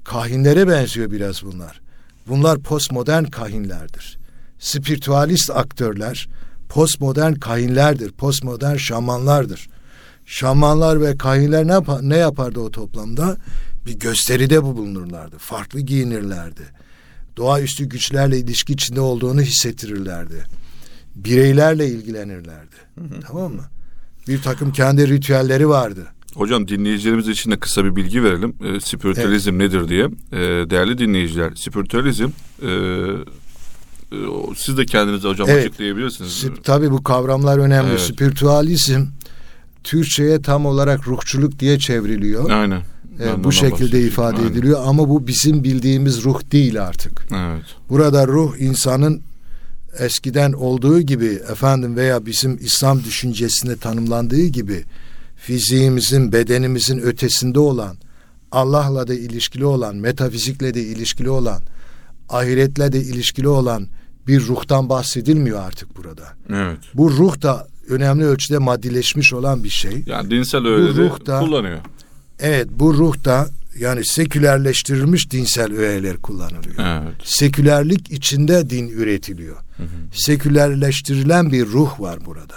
Kahinlere 0.04 0.68
benziyor 0.68 1.12
biraz 1.12 1.44
bunlar. 1.44 1.82
Bunlar 2.28 2.60
postmodern 2.60 3.24
kahinlerdir. 3.24 4.18
Spiritüalist 4.60 5.50
aktörler 5.50 6.28
postmodern 6.70 7.34
kahinlerdir. 7.34 8.12
Postmodern 8.12 8.76
şamanlardır. 8.76 9.70
Şamanlar 10.26 11.02
ve 11.02 11.18
kahinler 11.18 11.68
ne, 11.68 11.72
yapar, 11.72 12.00
ne 12.02 12.18
yapardı 12.18 12.60
o 12.60 12.72
toplamda? 12.72 13.38
Bir 13.88 14.00
gösteride 14.00 14.64
bulunurlardı. 14.64 15.38
Farklı 15.38 15.80
giyinirlerdi. 15.80 16.62
Doğaüstü 17.38 17.86
güçlerle 17.86 18.38
ilişki 18.38 18.74
içinde 18.74 19.02
olduğunu 19.02 19.42
hissettirirlerdi. 19.42 20.44
Bireylerle 21.16 21.88
ilgilenirlerdi. 21.88 22.76
Hı 22.96 23.02
hı. 23.02 23.20
Tamam 23.28 23.54
mı? 23.54 23.64
Bir 24.28 24.42
takım 24.42 24.72
kendi 24.72 25.08
ritüelleri 25.08 25.70
vardı. 25.70 26.08
Hocam 26.34 26.68
dinleyicilerimiz 26.68 27.28
için 27.28 27.52
de 27.52 27.60
kısa 27.60 27.86
bir 27.86 27.96
bilgi 27.96 28.24
verelim. 28.24 28.54
E, 28.66 28.80
spiritüalizm 28.80 29.62
evet. 29.62 29.74
nedir 29.74 29.90
diye. 29.90 30.06
E, 30.32 30.70
değerli 30.70 30.98
dinleyiciler, 30.98 31.56
spiritüalizm 31.56 32.30
e, 32.64 32.70
siz 34.56 34.78
de 34.78 34.86
kendinize 34.86 35.28
hocam 35.28 35.50
evet. 35.50 35.66
açıklayabilirsiniz. 35.66 36.46
Tabii 36.64 36.92
bu 36.92 37.04
kavramlar 37.04 37.58
önemli. 37.58 37.90
Evet. 37.90 38.02
Spiritüalizm 38.02 39.06
Türkçe'ye 39.84 40.42
tam 40.42 40.66
olarak 40.66 41.08
ruhçuluk 41.08 41.60
diye 41.60 41.80
çevriliyor. 41.80 42.50
Aynen. 42.50 42.82
Ee, 43.20 43.44
bu 43.44 43.52
şekilde 43.52 44.02
ifade 44.02 44.38
Aynen. 44.38 44.52
ediliyor 44.52 44.80
ama 44.86 45.10
bu 45.10 45.28
bizim 45.28 45.64
bildiğimiz 45.64 46.24
ruh 46.24 46.52
değil 46.52 46.84
artık. 46.84 47.28
Evet. 47.32 47.64
Burada 47.90 48.28
ruh 48.28 48.58
insanın 48.60 49.22
eskiden 50.00 50.54
olduğu 50.54 51.02
gibi 51.02 51.26
efendim 51.26 51.96
veya 51.96 52.26
bizim 52.26 52.58
İslam 52.62 53.04
düşüncesinde 53.04 53.76
tanımlandığı 53.76 54.46
gibi 54.46 54.84
fiziğimizin, 55.36 56.32
bedenimizin 56.32 57.00
ötesinde 57.00 57.60
olan, 57.60 57.98
Allah'la 58.52 59.08
da 59.08 59.14
ilişkili 59.14 59.66
olan, 59.66 59.96
metafizikle 59.96 60.74
de 60.74 60.82
ilişkili 60.82 61.30
olan, 61.30 61.62
ahiretle 62.30 62.92
de 62.92 63.02
ilişkili 63.02 63.48
olan 63.48 63.88
bir 64.28 64.42
ruhtan 64.42 64.90
bahsedilmiyor 64.90 65.60
artık 65.62 65.98
burada. 65.98 66.24
Evet. 66.50 66.78
Bu 66.94 67.12
ruh 67.12 67.42
da 67.42 67.68
önemli 67.90 68.26
ölçüde 68.26 68.58
maddileşmiş 68.58 69.34
olan 69.34 69.64
bir 69.64 69.70
şey. 69.70 70.04
Yani 70.06 70.32
dinsel 70.32 70.66
öğeleri 70.66 70.98
bu 70.98 71.02
ruh 71.02 71.26
da, 71.26 71.40
kullanıyor. 71.40 71.80
Evet 72.40 72.68
bu 72.72 72.94
ruh 72.94 73.26
da 73.26 73.50
yani 73.80 74.06
sekülerleştirilmiş 74.06 75.32
dinsel 75.32 75.74
öğeler 75.74 76.18
kullanılıyor. 76.18 76.76
Evet. 76.78 77.16
Sekülerlik 77.24 78.12
içinde 78.12 78.70
din 78.70 78.88
üretiliyor. 78.88 79.56
Hı 79.78 79.84
hı. 79.84 79.88
Sekülerleştirilen 80.14 81.52
bir 81.52 81.66
ruh 81.66 82.00
var 82.00 82.26
burada. 82.26 82.56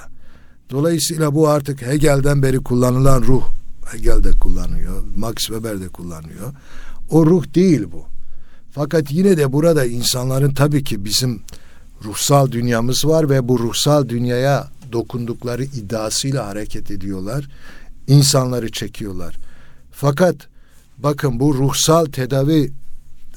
Dolayısıyla 0.70 1.34
bu 1.34 1.49
artık 1.49 1.82
Hegel'den 1.82 2.42
beri 2.42 2.58
kullanılan 2.58 3.22
ruh. 3.22 3.44
Hegel 3.92 4.25
de 4.25 4.30
kullanıyor, 4.30 5.02
Max 5.16 5.34
Weber 5.34 5.80
de 5.80 5.88
kullanıyor. 5.88 6.52
O 7.10 7.26
ruh 7.26 7.54
değil 7.54 7.82
bu. 7.92 8.04
Fakat 8.70 9.12
yine 9.12 9.37
de 9.37 9.52
burada 9.52 9.84
insanların 9.84 10.54
tabii 10.54 10.84
ki 10.84 11.04
bizim 11.04 11.42
ruhsal 12.04 12.52
dünyamız 12.52 13.06
var 13.06 13.30
ve 13.30 13.49
bu 13.49 13.58
ruhsal 13.58 14.08
dünyaya 14.08 14.68
dokundukları 14.92 15.64
iddiasıyla 15.64 16.46
hareket 16.46 16.90
ediyorlar. 16.90 17.49
İnsanları 18.06 18.72
çekiyorlar. 18.72 19.37
Fakat 20.00 20.37
bakın 20.99 21.40
bu 21.40 21.54
ruhsal 21.54 22.07
tedavi 22.07 22.73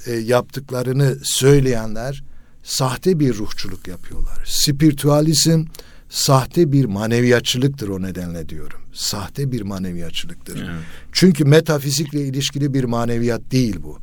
e, 0.06 0.12
yaptıklarını 0.12 1.18
söyleyenler 1.24 2.24
sahte 2.64 3.20
bir 3.20 3.34
ruhçuluk 3.34 3.88
yapıyorlar. 3.88 4.44
Spiritüalizm 4.46 5.66
sahte 6.10 6.72
bir 6.72 6.86
maneviyatçılıktır 6.86 7.88
o 7.88 8.02
nedenle 8.02 8.50
diyorum. 8.50 8.80
Sahte 8.94 9.52
bir 9.52 9.62
maneviyatçılıktır. 9.62 10.58
Evet. 10.58 10.84
Çünkü 11.12 11.46
metafizikle 11.46 12.26
ilişkili 12.26 12.74
bir 12.74 12.84
maneviyat 12.84 13.42
değil 13.52 13.76
bu 13.84 14.00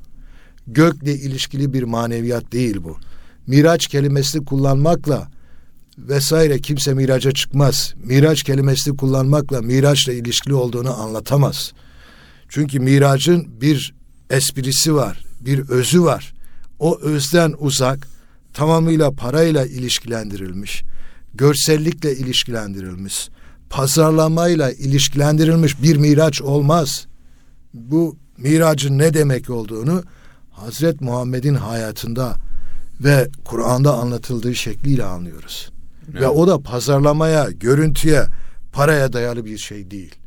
gökle 0.67 1.15
ilişkili 1.15 1.73
bir 1.73 1.83
maneviyat 1.83 2.53
değil 2.53 2.77
bu. 2.85 2.97
Miraç 3.47 3.87
kelimesini 3.87 4.45
kullanmakla 4.45 5.29
vesaire 5.99 6.59
kimse 6.59 6.95
miraca 6.95 7.33
çıkmaz. 7.33 7.95
Miraç 8.05 8.43
kelimesini 8.43 8.97
kullanmakla 8.97 9.63
miraçla 9.63 10.13
ilişkili 10.13 10.55
olduğunu 10.55 11.01
anlatamaz. 11.03 11.73
Çünkü 12.51 12.81
miracın 12.81 13.61
bir 13.61 13.95
esprisi 14.31 14.95
var, 14.95 15.25
bir 15.41 15.69
özü 15.69 16.03
var. 16.03 16.35
O 16.79 16.99
özden 17.01 17.55
uzak, 17.59 18.09
tamamıyla 18.55 19.11
parayla 19.11 19.67
ilişkilendirilmiş, 19.67 20.83
görsellikle 21.35 22.17
ilişkilendirilmiş, 22.17 23.29
pazarlamayla 23.71 24.73
ilişkilendirilmiş 24.73 25.83
bir 25.83 25.97
miraç 25.97 26.43
olmaz. 26.43 27.07
Bu 27.75 28.17
miracın 28.39 28.99
ne 28.99 29.15
demek 29.15 29.51
olduğunu 29.51 30.03
Hazret 30.51 31.01
Muhammed'in 31.01 31.55
hayatında 31.55 32.37
ve 33.01 33.29
Kur'an'da 33.45 33.95
anlatıldığı 33.95 34.55
şekliyle 34.55 35.05
anlıyoruz. 35.05 35.71
Evet. 36.11 36.23
Ve 36.23 36.29
o 36.29 36.47
da 36.47 36.59
pazarlamaya, 36.59 37.51
görüntüye, 37.51 38.25
paraya 38.73 39.13
dayalı 39.13 39.45
bir 39.45 39.59
şey 39.59 39.91
değil. 39.91 40.20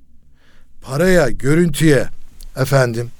Paraya, 0.83 1.29
görüntüye 1.29 2.09
efendim 2.55 3.11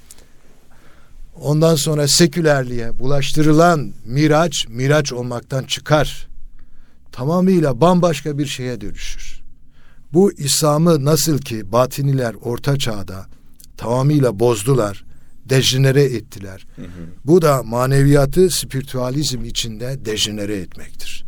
ondan 1.42 1.76
sonra 1.76 2.08
sekülerliğe 2.08 3.00
bulaştırılan 3.00 3.94
miraç, 4.06 4.68
miraç 4.70 5.14
olmaktan 5.14 5.64
çıkar. 5.64 6.28
Tamamıyla 7.12 7.82
bambaşka 7.82 8.38
bir 8.38 8.46
şeye 8.46 8.82
dönüşür. 8.82 9.42
Bu 10.14 10.32
İslam'ı 10.32 11.06
nasıl 11.06 11.38
ki 11.38 11.72
batiniler 11.72 12.36
orta 12.42 12.78
çağda 12.78 13.26
tamamıyla 13.78 14.40
bozdular 14.40 15.06
dejenere 15.46 16.04
ettiler. 16.04 16.66
Hı 16.76 16.82
hı. 16.82 16.88
Bu 17.26 17.42
da 17.42 17.64
maneviyatı 17.64 18.50
spiritüalizm 18.50 19.46
içinde 19.46 20.06
dejenere 20.06 20.56
etmektir. 20.56 21.26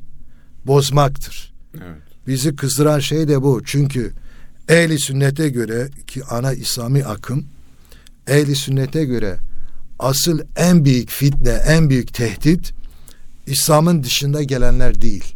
Bozmaktır. 0.65 1.53
Evet. 1.73 2.01
Bizi 2.27 2.55
kızdıran 2.55 2.99
şey 2.99 3.27
de 3.27 3.41
bu. 3.41 3.61
Çünkü 3.65 4.13
ehli 4.69 4.99
sünnete 4.99 5.49
göre 5.49 5.89
ki 6.07 6.23
ana 6.29 6.53
İslami 6.53 7.05
akım 7.05 7.45
ehli 8.27 8.55
sünnete 8.55 9.05
göre 9.05 9.37
asıl 9.99 10.39
en 10.55 10.85
büyük 10.85 11.09
fitne, 11.09 11.61
en 11.67 11.89
büyük 11.89 12.13
tehdit 12.13 12.73
İslam'ın 13.47 14.03
dışında 14.03 14.43
gelenler 14.43 15.01
değil. 15.01 15.35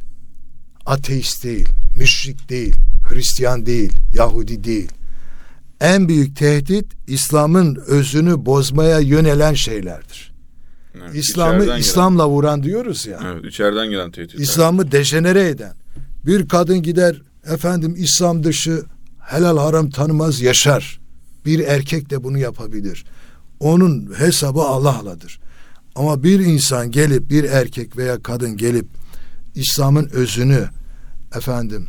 Ateist 0.85 1.43
değil, 1.43 1.69
müşrik 1.97 2.49
değil, 2.49 2.75
Hristiyan 3.09 3.65
değil, 3.65 3.91
Yahudi 4.13 4.63
değil 4.63 4.89
en 5.81 6.07
büyük 6.07 6.35
tehdit 6.35 6.85
İslam'ın 7.07 7.75
özünü 7.87 8.45
bozmaya 8.45 8.99
yönelen 8.99 9.53
şeylerdir. 9.53 10.31
Evet, 10.95 11.15
İslam'ı 11.15 11.77
İslam'la 11.77 12.23
gelen. 12.23 12.35
vuran 12.35 12.63
diyoruz 12.63 13.05
ya. 13.05 13.19
Evet, 13.25 13.45
içeriden 13.45 13.89
gelen 13.89 14.11
tehdit. 14.11 14.39
İslam'ı 14.39 14.91
dejenere 14.91 15.47
eden. 15.47 15.73
Bir 16.25 16.47
kadın 16.47 16.83
gider 16.83 17.21
efendim 17.45 17.95
İslam 17.97 18.43
dışı 18.43 18.83
helal 19.29 19.57
haram 19.57 19.89
tanımaz 19.89 20.41
yaşar. 20.41 20.99
Bir 21.45 21.59
erkek 21.59 22.09
de 22.09 22.23
bunu 22.23 22.37
yapabilir. 22.37 23.05
Onun 23.59 24.13
hesabı 24.17 24.61
Allah'ladır. 24.61 25.39
Ama 25.95 26.23
bir 26.23 26.39
insan 26.39 26.91
gelip 26.91 27.29
bir 27.29 27.43
erkek 27.43 27.97
veya 27.97 28.23
kadın 28.23 28.57
gelip 28.57 28.87
İslam'ın 29.55 30.09
özünü 30.13 30.69
efendim 31.35 31.87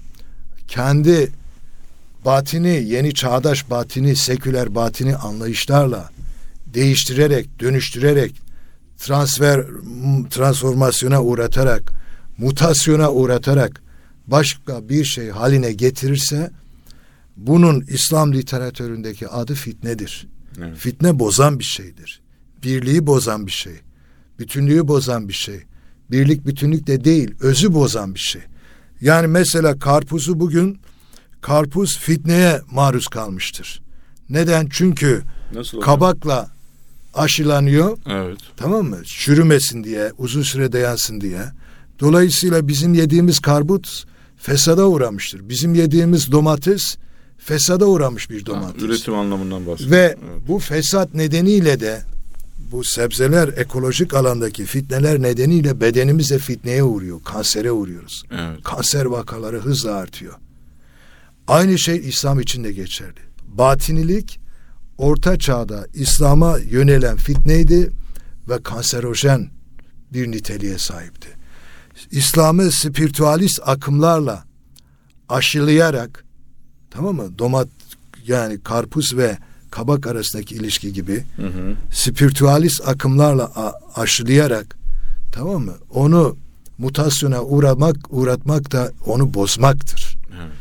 kendi 0.69 1.33
batini, 2.25 2.85
yeni 2.87 3.15
çağdaş 3.15 3.71
batini, 3.71 4.17
seküler 4.17 4.75
batini 4.75 5.17
anlayışlarla 5.17 6.11
değiştirerek, 6.67 7.61
dönüştürerek, 7.61 8.35
transfer, 8.99 9.65
transformasyona 10.31 11.23
uğratarak, 11.23 11.93
mutasyona 12.39 13.13
uğratarak 13.13 13.83
başka 14.27 14.89
bir 14.89 15.05
şey 15.05 15.31
haline 15.31 15.73
getirirse 15.73 16.51
bunun 17.47 17.81
İslam 17.81 18.33
literatüründeki 18.33 19.29
adı 19.29 19.55
fitnedir. 19.55 20.27
Evet. 20.59 20.77
Fitne 20.77 21.19
bozan 21.19 21.59
bir 21.59 21.65
şeydir. 21.65 22.21
Birliği 22.63 23.07
bozan 23.07 23.47
bir 23.47 23.53
şey. 23.53 23.81
Bütünlüğü 24.39 24.89
bozan 24.89 25.29
bir 25.29 25.33
şey. 25.33 25.61
Birlik 26.11 26.47
bütünlük 26.47 26.87
de 26.87 27.05
değil, 27.05 27.35
özü 27.41 27.75
bozan 27.75 28.15
bir 28.15 28.21
şey. 28.21 28.43
Yani 29.01 29.27
mesela 29.27 29.79
karpuzu 29.79 30.41
bugün 30.41 30.81
karpuz 31.41 31.99
fitneye 31.99 32.61
maruz 32.71 33.07
kalmıştır. 33.07 33.83
Neden? 34.29 34.69
Çünkü 34.71 35.23
Nasıl 35.55 35.81
kabakla 35.81 36.51
aşılanıyor. 37.15 37.99
Evet. 38.07 38.39
Tamam 38.57 38.87
mı? 38.87 38.99
Çürümesin 39.05 39.85
diye, 39.85 40.13
uzun 40.19 40.43
süre 40.43 40.73
dayansın 40.73 41.21
diye. 41.21 41.43
Dolayısıyla 42.01 42.69
bizim 42.69 42.95
yediğimiz 42.95 43.39
karbut 43.39 44.05
fesada 44.37 44.89
uğramıştır. 44.89 45.49
Bizim 45.49 45.75
yediğimiz 45.75 46.33
domates 46.33 46.97
fesada 47.41 47.87
uğramış 47.87 48.31
bir 48.31 48.47
domates. 48.47 48.83
Ha, 48.83 48.87
üretim 48.87 49.15
anlamından 49.15 49.67
bahsediyorum. 49.67 49.97
Ve 49.97 50.17
evet. 50.33 50.49
bu 50.49 50.59
fesat 50.59 51.15
nedeniyle 51.15 51.81
de 51.81 52.03
bu 52.73 52.85
sebzeler 52.85 53.49
ekolojik 53.49 54.15
alandaki 54.15 54.65
fitneler 54.65 55.23
nedeniyle 55.23 55.81
bedenimize 55.81 56.39
fitneye 56.39 56.83
uğruyor. 56.83 57.23
Kansere 57.25 57.73
uğruyoruz. 57.73 58.25
Evet. 58.31 58.63
Kanser 58.63 59.05
vakaları 59.05 59.61
hızla 59.61 59.95
artıyor. 59.95 60.35
Aynı 61.49 61.79
şey 61.79 62.09
İslam 62.09 62.41
için 62.41 62.65
de 62.65 62.73
geçerli. 62.73 63.21
Batinilik 63.49 64.41
orta 64.99 65.39
çağda 65.39 65.87
İslam'a 65.95 66.59
yönelen 66.59 67.17
fitneydi 67.17 67.91
ve 68.49 68.63
kanserojen 68.63 69.51
bir 70.13 70.31
niteliğe 70.31 70.79
sahipti. 70.79 71.29
İslam'ı 72.11 72.71
spiritüalist 72.71 73.61
akımlarla 73.65 74.45
aşılayarak 75.29 76.25
tamam 76.91 77.17
mı? 77.17 77.39
Domat 77.39 77.69
yani 78.27 78.61
karpuz 78.61 79.17
ve 79.17 79.39
kabak 79.71 80.07
arasındaki 80.07 80.55
ilişki 80.55 80.93
gibi 80.93 81.25
hı 81.37 81.47
hı. 81.47 81.75
spiritüalist 81.93 82.89
akımlarla 82.89 83.75
aşılayarak 83.95 84.77
tamam 85.33 85.65
mı? 85.65 85.75
Onu 85.95 86.37
mutasyona 86.79 87.43
uğramak 87.43 87.97
uğratmak 88.11 88.73
da 88.73 88.93
onu 89.07 89.35
bozmaktır. 89.35 90.17
Evet. 90.43 90.53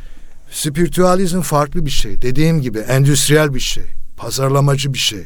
Spiritüalizm 0.52 1.42
farklı 1.42 1.86
bir 1.86 1.92
şey. 1.92 2.22
Dediğim 2.22 2.62
gibi 2.62 2.80
endüstriyel 2.80 3.54
bir 3.54 3.60
şey. 3.60 3.84
Pazarlamacı 4.18 4.94
bir 4.94 5.00
şey. 5.00 5.24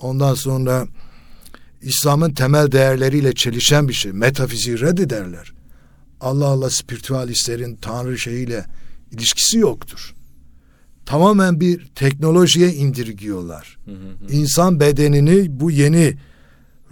Ondan 0.00 0.34
sonra 0.34 0.86
İslam'ın 1.82 2.30
temel 2.34 2.72
değerleriyle 2.72 3.34
çelişen 3.34 3.88
bir 3.88 3.92
şey. 3.92 4.12
Metafiziği 4.12 4.80
reddederler. 4.80 5.52
Allah 6.20 6.46
Allah 6.46 6.70
spiritüalistlerin 6.70 7.76
Tanrı 7.76 8.18
şeyiyle 8.18 8.64
ilişkisi 9.12 9.58
yoktur. 9.58 10.14
Tamamen 11.08 11.60
bir 11.60 11.86
teknolojiye 11.94 12.72
indirgiyorlar. 12.72 13.78
Hı 13.84 13.90
hı. 13.90 14.32
İnsan 14.32 14.80
bedenini 14.80 15.60
bu 15.60 15.70
yeni 15.70 16.16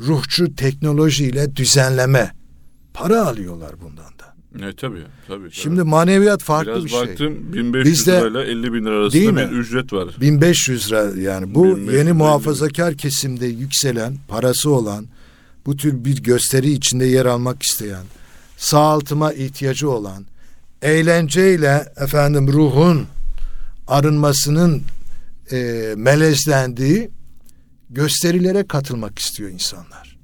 ruhçu 0.01 0.55
teknolojiyle 0.55 1.57
düzenleme. 1.57 2.33
Para 2.95 3.27
alıyorlar 3.27 3.73
bundan. 3.83 4.07
E 4.63 4.73
tabii 4.77 5.03
tabii. 5.29 5.51
Şimdi 5.53 5.83
maneviyat 5.83 6.43
farklı 6.43 6.73
Biraz 6.73 6.85
bir 6.85 6.89
şey. 6.89 7.01
baktım 7.01 7.53
1500 7.53 7.93
Bizde, 7.93 8.13
lirayla 8.13 8.45
50 8.45 8.73
bin 8.73 8.85
lira 8.85 8.95
arasında 8.95 9.51
bir 9.51 9.57
ücret 9.57 9.93
var. 9.93 10.09
1500 10.21 10.93
lira 10.93 11.21
yani 11.21 11.55
bu 11.55 11.79
yeni 11.79 12.13
muhafazakar 12.13 12.95
kesimde 12.95 13.47
yükselen 13.47 14.17
parası 14.29 14.71
olan 14.71 15.07
bu 15.67 15.77
tür 15.77 16.05
bir 16.05 16.23
gösteri 16.23 16.71
içinde 16.71 17.05
yer 17.05 17.27
almak 17.27 17.63
isteyen 17.63 18.05
sağaltıma 18.57 19.33
ihtiyacı 19.33 19.91
olan 19.91 20.27
eğlenceyle 20.83 21.93
efendim 21.97 22.53
ruhun 22.53 23.07
arınmasının 23.87 24.83
e, 25.53 25.57
melezlendiği 25.97 27.11
gösterilere 27.91 28.67
katılmak 28.67 29.19
istiyor 29.19 29.51
insanlar. 29.51 30.17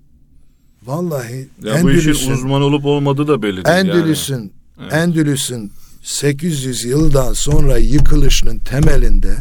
Vallahi 0.86 1.48
ya 1.62 1.74
Endülüs'ün, 1.74 2.12
bu 2.12 2.16
işin 2.16 2.32
uzman 2.32 2.62
olup 2.62 2.84
olmadığı 2.84 3.28
da 3.28 3.42
belli 3.42 3.64
değil 3.64 3.76
Endülüs'ün 3.76 4.34
yani. 4.34 4.50
evet. 4.80 4.92
Endülüs'ün 4.92 5.72
800 6.02 6.84
yıldan 6.84 7.32
sonra 7.32 7.78
yıkılışının 7.78 8.58
temelinde 8.58 9.36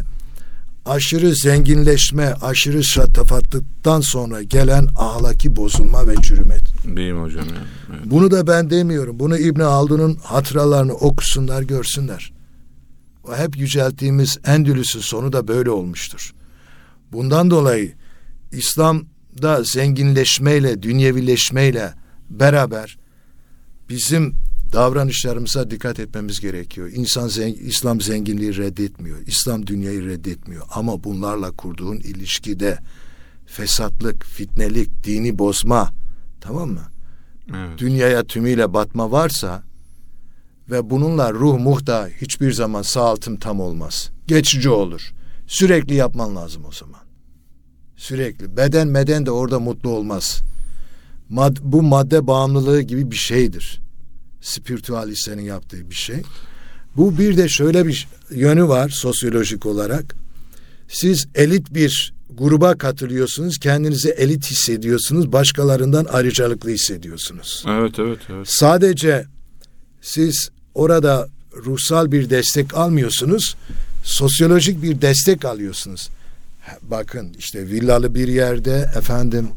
aşırı 0.86 1.34
zenginleşme, 1.34 2.34
aşırı 2.42 2.84
şatafatlıktan 2.84 4.00
sonra 4.00 4.42
gelen 4.42 4.86
ahlaki 4.96 5.56
bozulma 5.56 6.08
ve 6.08 6.14
çürüme. 6.22 6.56
Beyim 6.84 7.22
hocam 7.22 7.48
ya. 7.48 7.54
Evet. 7.90 8.00
Bunu 8.04 8.30
da 8.30 8.46
ben 8.46 8.70
demiyorum. 8.70 9.18
Bunu 9.18 9.38
İbn 9.38 9.60
Haldun'un 9.60 10.14
hatıralarını 10.14 10.94
okusunlar, 10.94 11.62
görsünler. 11.62 12.32
Hep 13.36 13.56
yücelttiğimiz 13.56 14.38
Endülüs'ün 14.44 15.00
sonu 15.00 15.32
da 15.32 15.48
böyle 15.48 15.70
olmuştur. 15.70 16.32
Bundan 17.12 17.50
dolayı 17.50 17.92
İslam 18.52 19.04
da 19.42 19.64
zenginleşmeyle, 19.64 20.82
dünyevileşmeyle 20.82 21.94
beraber 22.30 22.98
bizim 23.88 24.34
davranışlarımıza 24.72 25.70
dikkat 25.70 26.00
etmemiz 26.00 26.40
gerekiyor. 26.40 26.90
İnsan 26.92 27.28
zeng 27.28 27.56
İslam 27.60 28.00
zenginliği 28.00 28.56
reddetmiyor. 28.56 29.18
İslam 29.26 29.66
dünyayı 29.66 30.04
reddetmiyor. 30.04 30.66
Ama 30.70 31.04
bunlarla 31.04 31.50
kurduğun 31.50 31.96
ilişkide 31.96 32.78
fesatlık, 33.46 34.24
fitnelik, 34.24 35.04
dini 35.04 35.38
bozma 35.38 35.90
tamam 36.40 36.70
mı? 36.70 36.82
Evet. 37.50 37.78
Dünyaya 37.78 38.24
tümüyle 38.24 38.74
batma 38.74 39.10
varsa 39.10 39.62
ve 40.70 40.90
bununla 40.90 41.32
ruh 41.32 41.58
muhta 41.58 42.08
hiçbir 42.20 42.52
zaman 42.52 42.82
sağaltım 42.82 43.36
tam 43.36 43.60
olmaz. 43.60 44.10
Geçici 44.26 44.70
olur. 44.70 45.12
Sürekli 45.46 45.94
yapman 45.94 46.36
lazım 46.36 46.64
o 46.68 46.72
zaman. 46.72 47.00
Sürekli. 47.96 48.56
Beden 48.56 48.88
meden 48.88 49.26
de 49.26 49.30
orada 49.30 49.60
mutlu 49.60 49.90
olmaz. 49.90 50.42
Mad 51.28 51.56
bu 51.62 51.82
madde 51.82 52.26
bağımlılığı 52.26 52.80
gibi 52.80 53.10
bir 53.10 53.16
şeydir. 53.16 53.80
Spiritüalistlerin 54.40 55.42
yaptığı 55.42 55.90
bir 55.90 55.94
şey. 55.94 56.22
Bu 56.96 57.18
bir 57.18 57.36
de 57.36 57.48
şöyle 57.48 57.86
bir 57.86 58.08
yönü 58.30 58.68
var 58.68 58.88
sosyolojik 58.88 59.66
olarak. 59.66 60.14
Siz 60.88 61.26
elit 61.34 61.74
bir 61.74 62.14
gruba 62.30 62.78
katılıyorsunuz, 62.78 63.58
kendinizi 63.58 64.10
elit 64.10 64.50
hissediyorsunuz, 64.50 65.32
başkalarından 65.32 66.04
ayrıcalıklı 66.04 66.70
hissediyorsunuz. 66.70 67.64
Evet, 67.68 67.98
evet, 67.98 68.18
evet. 68.28 68.48
Sadece 68.48 69.26
siz 70.02 70.50
orada 70.74 71.28
ruhsal 71.64 72.12
bir 72.12 72.30
destek 72.30 72.74
almıyorsunuz, 72.74 73.56
sosyolojik 74.04 74.82
bir 74.82 75.02
destek 75.02 75.44
alıyorsunuz 75.44 76.08
bakın 76.82 77.34
işte 77.38 77.68
villalı 77.68 78.14
bir 78.14 78.28
yerde 78.28 78.90
efendim 78.98 79.48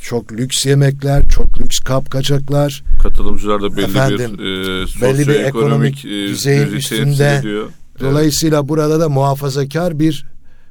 çok 0.00 0.32
lüks 0.32 0.66
yemekler, 0.66 1.28
çok 1.28 1.60
lüks 1.60 1.78
kapkacaklar. 1.78 2.84
Katılımcılar 3.02 3.62
da 3.62 3.76
belli 3.76 3.84
efendim, 3.84 4.38
bir 4.38 4.98
e, 4.98 5.02
belli 5.02 5.28
bir 5.28 5.34
ekonomik 5.34 6.04
e, 6.04 6.08
düzeyin 6.08 6.66
üstünde. 6.66 7.42
Dolayısıyla 8.00 8.58
evet. 8.58 8.68
burada 8.68 9.00
da 9.00 9.08
muhafazakar 9.08 9.98
bir 9.98 10.26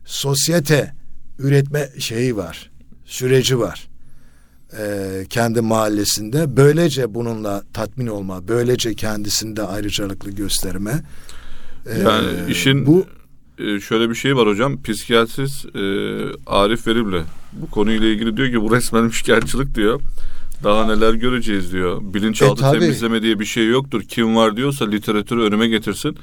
sosyete 0.06 0.94
üretme 1.40 1.90
şeyi 2.00 2.38
var. 2.38 2.72
Süreci 3.06 3.60
var. 3.60 3.88
Ee, 4.80 5.26
kendi 5.30 5.62
mahallesinde. 5.62 6.58
Böylece 6.58 7.14
bununla 7.14 7.64
tatmin 7.74 8.08
olma, 8.08 8.48
böylece 8.48 8.94
kendisinde 8.94 9.64
ayrıcalıklı 9.64 10.32
gösterme. 10.32 11.04
Ee, 11.86 12.00
yani 12.00 12.28
işin 12.50 12.86
bu 12.86 13.06
e, 13.60 13.80
şöyle 13.80 14.10
bir 14.10 14.16
şey 14.16 14.36
var 14.36 14.48
hocam. 14.48 14.84
Psikiyatrist 14.84 15.66
e, 15.66 15.80
Arif 16.46 16.88
Verimli 16.88 17.22
bu 17.54 17.70
konuyla 17.70 18.08
ilgili 18.08 18.38
diyor 18.38 18.50
ki 18.50 18.62
bu 18.62 18.76
resmen 18.76 19.10
şikayetçilik 19.10 19.76
diyor. 19.76 20.02
Daha 20.64 20.86
neler 20.86 21.14
göreceğiz 21.14 21.72
diyor. 21.72 22.02
Bilinçaltı 22.02 22.66
e, 22.66 22.72
temizleme 22.72 23.22
diye 23.22 23.40
bir 23.40 23.46
şey 23.46 23.68
yoktur. 23.68 24.02
Kim 24.02 24.36
var 24.36 24.58
diyorsa 24.58 24.90
literatürü 24.90 25.42
önüme 25.42 25.68
getirsin. 25.68 26.18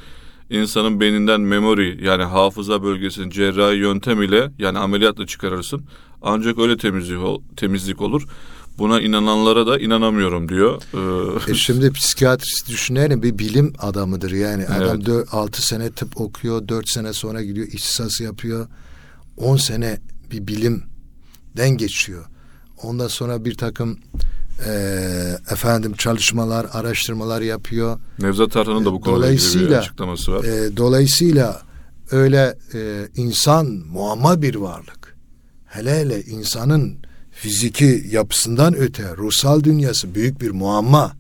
İnsanın 0.52 1.00
beyninden 1.00 1.40
memori 1.40 2.04
yani 2.04 2.22
hafıza 2.22 2.82
bölgesini 2.82 3.30
cerrahi 3.30 3.76
yöntem 3.76 4.22
ile 4.22 4.52
yani 4.58 4.78
ameliyatla 4.78 5.26
çıkarırsın. 5.26 5.84
Ancak 6.22 6.58
öyle 6.58 6.76
temizlik, 6.76 7.18
temizlik 7.56 8.00
olur. 8.00 8.26
Buna 8.78 9.00
inananlara 9.00 9.66
da 9.66 9.78
inanamıyorum 9.78 10.48
diyor. 10.48 10.82
Ee, 11.46 11.52
e 11.52 11.54
şimdi 11.54 11.92
psikiyatrist 11.92 12.68
düşünelim 12.68 13.22
bir 13.22 13.38
bilim 13.38 13.72
adamıdır 13.78 14.30
yani. 14.30 14.64
Evet. 14.68 14.82
Adam 14.82 15.06
4, 15.06 15.34
6 15.34 15.66
sene 15.66 15.90
tıp 15.90 16.20
okuyor, 16.20 16.68
4 16.68 16.88
sene 16.88 17.12
sonra 17.12 17.42
gidiyor 17.42 17.66
ihtisas 17.66 18.20
yapıyor. 18.20 18.68
10 19.36 19.56
sene 19.56 19.98
bir 20.30 20.46
bilimden 20.46 21.76
geçiyor. 21.76 22.24
Ondan 22.82 23.08
sonra 23.08 23.44
bir 23.44 23.54
takım 23.54 23.98
efendim 25.50 25.92
çalışmalar, 25.92 26.66
araştırmalar 26.72 27.40
yapıyor. 27.40 27.98
Nevzat 28.18 28.52
Tarhan'ın 28.52 28.84
da 28.84 28.92
bu 28.92 29.00
ilgili 29.60 29.70
bir 29.70 29.74
açıklaması 29.76 30.32
var. 30.32 30.44
E, 30.44 30.76
dolayısıyla 30.76 31.62
öyle 32.10 32.58
e, 32.74 33.08
insan 33.16 33.66
muamma 33.66 34.42
bir 34.42 34.54
varlık. 34.54 35.16
Hele 35.66 36.00
hele 36.00 36.22
insanın 36.22 36.96
fiziki 37.30 38.04
yapısından 38.10 38.74
öte 38.74 39.16
ruhsal 39.16 39.64
dünyası 39.64 40.14
büyük 40.14 40.40
bir 40.40 40.50
muamma. 40.50 41.12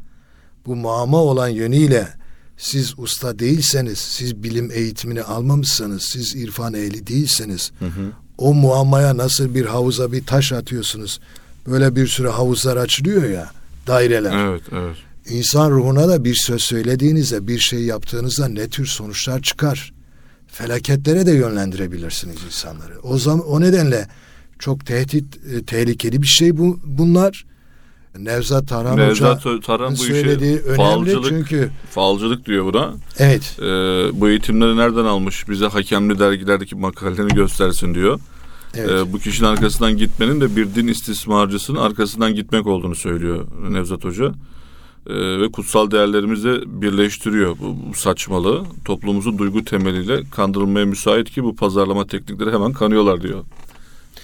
Bu 0.66 0.76
muamma 0.76 1.18
olan 1.18 1.48
yönüyle 1.48 2.08
siz 2.56 2.94
usta 2.98 3.38
değilseniz, 3.38 3.98
siz 3.98 4.42
bilim 4.42 4.70
eğitimini 4.72 5.22
almamışsanız, 5.22 6.02
siz 6.02 6.34
irfan 6.34 6.74
ehli 6.74 7.06
değilseniz, 7.06 7.72
hı 7.78 7.86
hı. 7.86 8.12
o 8.38 8.54
muammaya 8.54 9.16
nasıl 9.16 9.54
bir 9.54 9.66
havuza 9.66 10.12
bir 10.12 10.26
taş 10.26 10.52
atıyorsunuz? 10.52 11.20
Böyle 11.66 11.96
bir 11.96 12.06
sürü 12.06 12.28
havuzlar 12.28 12.76
açılıyor 12.76 13.30
ya, 13.30 13.50
daireler. 13.86 14.46
Evet, 14.46 14.62
evet. 14.72 14.96
İnsan 15.28 15.70
ruhuna 15.70 16.08
da 16.08 16.24
bir 16.24 16.34
söz 16.34 16.62
söylediğinizde, 16.62 17.46
bir 17.48 17.58
şey 17.58 17.80
yaptığınızda 17.80 18.48
ne 18.48 18.68
tür 18.68 18.86
sonuçlar 18.86 19.42
çıkar? 19.42 19.92
Felaketlere 20.46 21.26
de 21.26 21.32
yönlendirebilirsiniz 21.32 22.36
insanları. 22.46 23.00
O 23.02 23.18
zaman 23.18 23.46
o 23.46 23.60
nedenle 23.60 24.08
çok 24.58 24.86
tehdit, 24.86 25.36
e, 25.54 25.62
tehlikeli 25.62 26.22
bir 26.22 26.26
şey 26.26 26.56
bu 26.58 26.80
bunlar. 26.84 27.44
Nevzat 28.18 28.68
Tarhan 28.68 28.96
Nevzat 28.96 29.44
Hoca 29.44 29.60
Tarhan 29.60 29.92
bu 29.92 29.96
söylediği 29.96 30.58
işi 30.58 30.74
falcılık, 30.74 31.28
çünkü 31.28 31.70
falcılık 31.90 32.46
diyor 32.46 32.64
buna. 32.64 32.94
Evet. 33.18 33.56
Ee, 33.58 33.64
bu 34.20 34.28
eğitimleri 34.28 34.76
nereden 34.76 35.04
almış? 35.04 35.48
Bize 35.48 35.66
hakemli 35.66 36.18
dergilerdeki 36.18 36.76
makalelerini 36.76 37.34
göstersin 37.34 37.94
diyor. 37.94 38.20
Evet. 38.74 38.90
Ee, 38.90 39.12
bu 39.12 39.18
kişinin 39.18 39.48
arkasından 39.48 39.96
gitmenin 39.96 40.40
de 40.40 40.56
bir 40.56 40.74
din 40.74 40.86
istismarcısının 40.86 41.78
arkasından 41.78 42.34
gitmek 42.34 42.66
olduğunu 42.66 42.94
söylüyor 42.94 43.46
Nevzat 43.70 44.04
Hoca. 44.04 44.34
Ee, 45.06 45.40
ve 45.40 45.52
kutsal 45.52 45.90
değerlerimizi 45.90 46.60
birleştiriyor 46.66 47.58
bu, 47.58 47.76
bu 47.90 47.94
saçmalığı. 47.94 48.64
Toplumumuzun 48.84 49.38
duygu 49.38 49.64
temeliyle 49.64 50.20
kandırılmaya 50.30 50.86
müsait 50.86 51.30
ki 51.30 51.44
bu 51.44 51.56
pazarlama 51.56 52.06
teknikleri 52.06 52.52
hemen 52.52 52.72
kanıyorlar 52.72 53.22
diyor. 53.22 53.44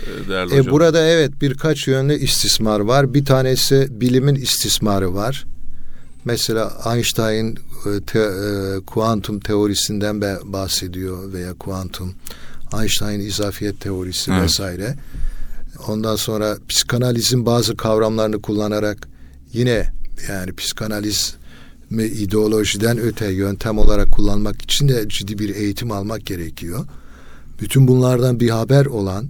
Ee, 0.03 0.29
değerli 0.29 0.55
e, 0.55 0.59
hocam. 0.59 0.73
Burada 0.73 1.07
evet 1.07 1.33
birkaç 1.41 1.89
yönlü 1.89 2.15
istismar 2.15 2.81
var. 2.81 3.15
Bir 3.15 3.25
tanesi 3.25 3.89
bilimin 3.91 4.35
istismarı 4.35 5.15
var. 5.15 5.47
Mesela 6.25 6.73
Einstein 6.95 7.59
e, 7.87 8.01
te, 8.07 8.19
e, 8.19 8.81
kuantum 8.87 9.41
teorisinden 9.41 10.21
bahsediyor 10.45 11.33
veya 11.33 11.55
kuantum 11.55 12.15
Einstein 12.73 13.21
izafiyet 13.21 13.81
teorisi 13.81 14.31
evet. 14.31 14.43
vesaire. 14.43 14.95
Ondan 15.89 16.17
sonra 16.17 16.57
psikanalizin 16.69 17.47
bazı 17.47 17.77
kavramlarını 17.77 18.43
kullanarak 18.43 19.09
yine 19.53 19.93
yani 20.29 20.53
psikanaliz 20.53 21.37
ideolojiden 21.91 22.99
öte 22.99 23.33
yöntem 23.33 23.79
olarak 23.79 24.13
kullanmak 24.13 24.63
için 24.63 24.89
de 24.89 25.09
ciddi 25.09 25.39
bir 25.39 25.55
eğitim 25.55 25.93
almak 25.93 26.27
gerekiyor. 26.27 26.87
Bütün 27.61 27.89
bunlardan 27.89 28.41
bir 28.41 28.51
haber 28.51 28.87
olan 28.87 29.29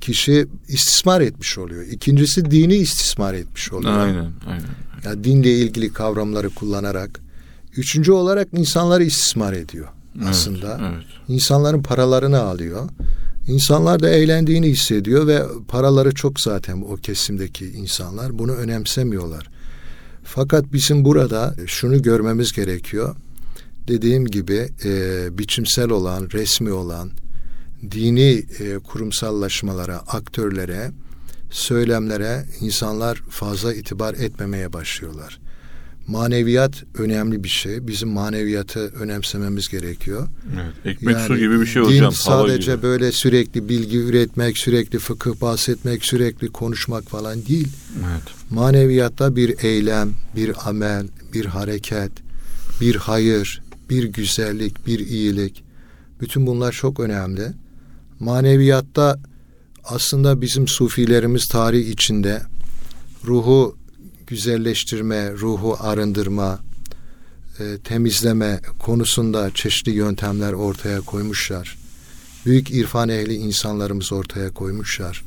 kişi 0.00 0.46
istismar 0.68 1.20
etmiş 1.20 1.58
oluyor. 1.58 1.82
İkincisi 1.86 2.50
dini 2.50 2.74
istismar 2.74 3.34
etmiş 3.34 3.72
oluyor. 3.72 3.98
Aynen, 3.98 4.32
aynen. 4.46 4.66
Yani 5.04 5.24
dinle 5.24 5.54
ilgili 5.54 5.92
kavramları 5.92 6.50
kullanarak. 6.50 7.20
Üçüncü 7.76 8.12
olarak 8.12 8.48
insanları 8.52 9.04
istismar 9.04 9.52
ediyor 9.52 9.88
aslında. 10.28 10.78
Evet, 10.80 10.92
evet. 10.94 11.04
İnsanların 11.28 11.82
paralarını 11.82 12.40
alıyor. 12.40 12.88
İnsanlar 13.46 14.02
da 14.02 14.08
eğlendiğini 14.08 14.68
hissediyor 14.68 15.26
ve 15.26 15.42
paraları 15.68 16.14
çok 16.14 16.40
zaten 16.40 16.80
o 16.80 16.96
kesimdeki 16.96 17.66
insanlar 17.66 18.38
bunu 18.38 18.52
önemsemiyorlar. 18.52 19.48
Fakat 20.24 20.72
bizim 20.72 21.04
burada 21.04 21.54
şunu 21.66 22.02
görmemiz 22.02 22.52
gerekiyor. 22.52 23.16
Dediğim 23.88 24.26
gibi 24.26 24.68
e, 24.84 25.28
biçimsel 25.38 25.90
olan, 25.90 26.28
resmi 26.32 26.72
olan, 26.72 27.10
dini 27.90 28.44
e, 28.58 28.78
kurumsallaşmalara, 28.78 29.96
aktörlere, 29.98 30.90
söylemlere 31.50 32.44
insanlar 32.60 33.16
fazla 33.16 33.74
itibar 33.74 34.14
etmemeye 34.14 34.72
başlıyorlar. 34.72 35.40
Maneviyat 36.06 36.84
önemli 36.98 37.44
bir 37.44 37.48
şey. 37.48 37.86
Bizim 37.86 38.08
maneviyatı 38.08 38.80
önemsememiz 38.80 39.68
gerekiyor. 39.68 40.28
Evet, 40.54 40.96
ekmek 40.96 41.16
yani, 41.16 41.26
su 41.26 41.36
gibi 41.36 41.60
bir 41.60 41.66
şey 41.66 41.82
hocam. 41.82 42.10
Din 42.10 42.16
sadece 42.16 42.72
gibi. 42.72 42.82
böyle 42.82 43.12
sürekli 43.12 43.68
bilgi 43.68 43.98
üretmek, 43.98 44.58
sürekli 44.58 44.98
fıkıh 44.98 45.40
bahsetmek, 45.40 46.04
sürekli 46.04 46.48
konuşmak 46.48 47.04
falan 47.04 47.46
değil. 47.46 47.68
Evet. 47.96 48.22
Maneviyatta 48.50 49.36
bir 49.36 49.64
eylem, 49.64 50.12
bir 50.36 50.68
amel, 50.68 51.06
bir 51.32 51.44
hareket, 51.44 52.12
bir 52.80 52.96
hayır, 52.96 53.62
bir 53.90 54.04
güzellik, 54.04 54.86
bir 54.86 54.98
iyilik. 54.98 55.64
Bütün 56.20 56.46
bunlar 56.46 56.72
çok 56.72 57.00
önemli 57.00 57.52
maneviyatta 58.22 59.18
aslında 59.84 60.40
bizim 60.40 60.68
sufilerimiz 60.68 61.48
tarih 61.48 61.88
içinde 61.88 62.42
ruhu 63.24 63.76
güzelleştirme, 64.32 65.32
ruhu 65.32 65.76
arındırma, 65.80 66.58
e, 67.60 67.78
temizleme 67.84 68.60
konusunda 68.78 69.50
çeşitli 69.54 69.92
yöntemler 69.92 70.52
ortaya 70.52 71.00
koymuşlar. 71.00 71.78
Büyük 72.46 72.70
irfan 72.70 73.08
ehli 73.08 73.34
insanlarımız 73.34 74.12
ortaya 74.12 74.50
koymuşlar. 74.50 75.24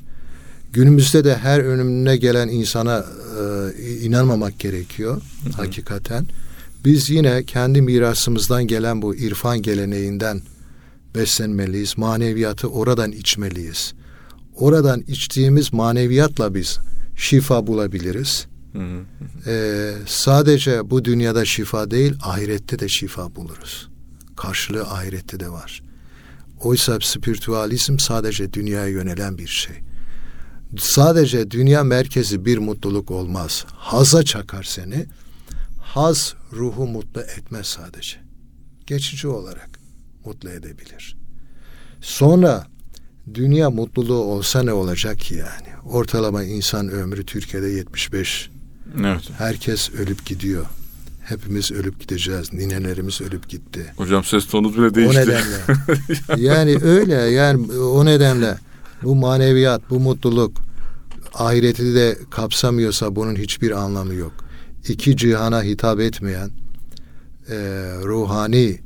Günümüzde 0.73 1.23
de 1.23 1.37
her 1.37 1.59
önüne 1.59 2.17
gelen 2.17 2.47
insana 2.47 3.05
e, 3.77 3.79
inanmamak 3.89 4.59
gerekiyor 4.59 5.21
hı 5.43 5.49
hı. 5.49 5.53
hakikaten. 5.53 6.25
Biz 6.85 7.09
yine 7.09 7.43
kendi 7.43 7.81
mirasımızdan 7.81 8.67
gelen 8.67 9.01
bu 9.01 9.15
irfan 9.15 9.61
geleneğinden 9.61 10.41
beslenmeliyiz. 11.15 11.97
Maneviyatı 11.97 12.67
oradan 12.67 13.11
içmeliyiz. 13.11 13.93
Oradan 14.55 15.01
içtiğimiz 15.07 15.73
maneviyatla 15.73 16.55
biz 16.55 16.79
şifa 17.15 17.67
bulabiliriz. 17.67 18.47
Ee, 19.47 19.93
sadece 20.07 20.89
bu 20.89 21.05
dünyada 21.05 21.45
şifa 21.45 21.91
değil, 21.91 22.13
ahirette 22.21 22.79
de 22.79 22.89
şifa 22.89 23.35
buluruz. 23.35 23.89
Karşılığı 24.35 24.83
ahirette 24.83 25.39
de 25.39 25.49
var. 25.49 25.83
Oysa 26.59 26.99
spiritüalizm 27.01 27.99
sadece 27.99 28.53
dünyaya 28.53 28.87
yönelen 28.87 29.37
bir 29.37 29.47
şey. 29.47 29.75
Sadece 30.77 31.51
dünya 31.51 31.83
merkezi 31.83 32.45
bir 32.45 32.57
mutluluk 32.57 33.11
olmaz. 33.11 33.65
Haza 33.67 34.23
çakar 34.23 34.63
seni. 34.63 35.05
Haz 35.81 36.33
ruhu 36.53 36.87
mutlu 36.87 37.21
etmez 37.21 37.67
sadece. 37.67 38.17
Geçici 38.87 39.27
olarak 39.27 39.79
mutlu 40.25 40.49
edebilir. 40.49 41.17
Sonra 42.01 42.67
dünya 43.33 43.69
mutluluğu 43.69 44.23
olsa 44.23 44.63
ne 44.63 44.73
olacak 44.73 45.19
ki 45.19 45.35
yani? 45.35 45.67
Ortalama 45.85 46.43
insan 46.43 46.89
ömrü 46.89 47.25
Türkiye'de 47.25 47.67
75. 47.67 48.49
Evet. 48.99 49.29
Herkes 49.37 49.89
ölüp 49.93 50.25
gidiyor. 50.25 50.65
Hepimiz 51.23 51.71
ölüp 51.71 51.99
gideceğiz. 51.99 52.53
Ninelerimiz 52.53 53.21
ölüp 53.21 53.49
gitti. 53.49 53.93
Hocam 53.97 54.23
ses 54.23 54.47
tonunuz 54.47 54.77
bile 54.77 54.95
değişti. 54.95 55.19
O 55.19 55.21
nedenle. 55.21 55.57
yani 56.47 56.77
öyle 56.83 57.13
yani 57.13 57.71
o 57.73 58.05
nedenle 58.05 58.57
bu 59.03 59.15
maneviyat, 59.15 59.81
bu 59.89 59.99
mutluluk 59.99 60.57
ahireti 61.33 61.95
de 61.95 62.17
kapsamıyorsa 62.31 63.15
bunun 63.15 63.35
hiçbir 63.35 63.71
anlamı 63.71 64.13
yok. 64.13 64.33
İki 64.87 65.17
cihana 65.17 65.63
hitap 65.63 65.99
etmeyen 65.99 66.51
e, 67.49 67.55
ruhani 68.03 68.79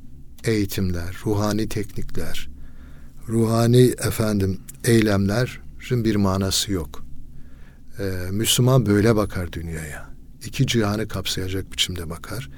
eğitimler, 0.44 1.16
ruhani 1.26 1.70
teknikler, 1.70 2.50
ruhani 3.28 3.82
efendim 3.82 4.60
eylemlerin 4.84 6.04
bir 6.04 6.16
manası 6.16 6.72
yok. 6.72 7.09
Ee, 8.00 8.32
Müslüman 8.32 8.86
böyle 8.86 9.16
bakar 9.16 9.54
dünyaya. 9.54 10.10
İki 10.46 10.68
cihanı 10.68 11.08
kapsayacak 11.08 11.72
biçimde 11.72 12.10
bakar. 12.10 12.50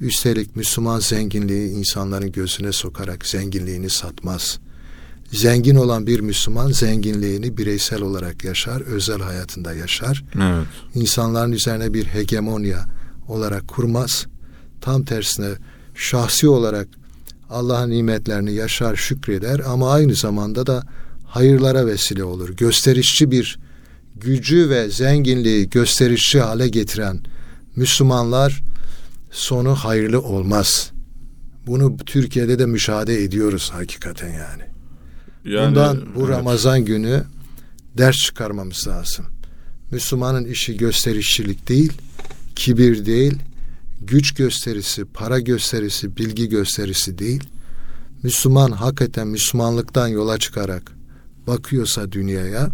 Üstelik 0.00 0.56
Müslüman 0.56 1.00
zenginliği 1.00 1.70
insanların 1.70 2.32
gözüne 2.32 2.72
sokarak 2.72 3.26
zenginliğini 3.26 3.90
satmaz. 3.90 4.58
Zengin 5.32 5.76
olan 5.76 6.06
bir 6.06 6.20
Müslüman 6.20 6.72
zenginliğini 6.72 7.56
bireysel 7.56 8.02
olarak 8.02 8.44
yaşar, 8.44 8.80
özel 8.80 9.20
hayatında 9.20 9.74
yaşar. 9.74 10.24
Evet. 10.36 10.66
İnsanların 10.94 11.52
üzerine 11.52 11.94
bir 11.94 12.04
hegemonya 12.04 12.86
olarak 13.28 13.68
kurmaz. 13.68 14.26
Tam 14.80 15.04
tersine 15.04 15.50
şahsi 15.94 16.48
olarak 16.48 16.88
Allah'ın 17.50 17.90
nimetlerini 17.90 18.52
yaşar, 18.52 18.96
şükreder 18.96 19.60
ama 19.66 19.92
aynı 19.92 20.14
zamanda 20.14 20.66
da 20.66 20.82
hayırlara 21.26 21.86
vesile 21.86 22.24
olur. 22.24 22.48
Gösterişçi 22.56 23.30
bir 23.30 23.58
gücü 24.16 24.70
ve 24.70 24.90
zenginliği 24.90 25.70
gösterişçi 25.70 26.40
hale 26.40 26.68
getiren 26.68 27.20
Müslümanlar 27.76 28.62
sonu 29.30 29.74
hayırlı 29.74 30.22
olmaz. 30.22 30.90
Bunu 31.66 31.96
Türkiye'de 31.96 32.58
de 32.58 32.66
müşahede 32.66 33.22
ediyoruz 33.22 33.70
hakikaten 33.74 34.28
yani. 34.28 34.62
yani 35.44 35.68
Bundan 35.68 36.02
bu 36.14 36.20
evet. 36.20 36.28
Ramazan 36.28 36.84
günü 36.84 37.24
ders 37.98 38.16
çıkarmamız 38.16 38.88
lazım. 38.88 39.26
Müslümanın 39.90 40.44
işi 40.44 40.76
gösterişçilik 40.76 41.68
değil, 41.68 41.92
kibir 42.56 43.06
değil, 43.06 43.38
güç 44.00 44.34
gösterisi, 44.34 45.04
para 45.04 45.40
gösterisi, 45.40 46.16
bilgi 46.16 46.48
gösterisi 46.48 47.18
değil. 47.18 47.44
Müslüman 48.22 48.70
hakikaten 48.70 49.26
Müslümanlıktan 49.26 50.08
yola 50.08 50.38
çıkarak 50.38 50.92
bakıyorsa 51.46 52.12
dünyaya 52.12 52.70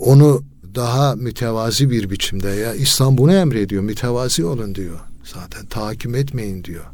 onu 0.00 0.42
daha 0.74 1.16
mütevazi 1.16 1.90
bir 1.90 2.10
biçimde 2.10 2.48
ya 2.48 2.74
İslam 2.74 3.18
bunu 3.18 3.32
emrediyor 3.32 3.82
mütevazi 3.82 4.44
olun 4.44 4.74
diyor 4.74 5.00
zaten 5.24 5.66
tahakküm 5.66 6.14
etmeyin 6.14 6.64
diyor 6.64 6.84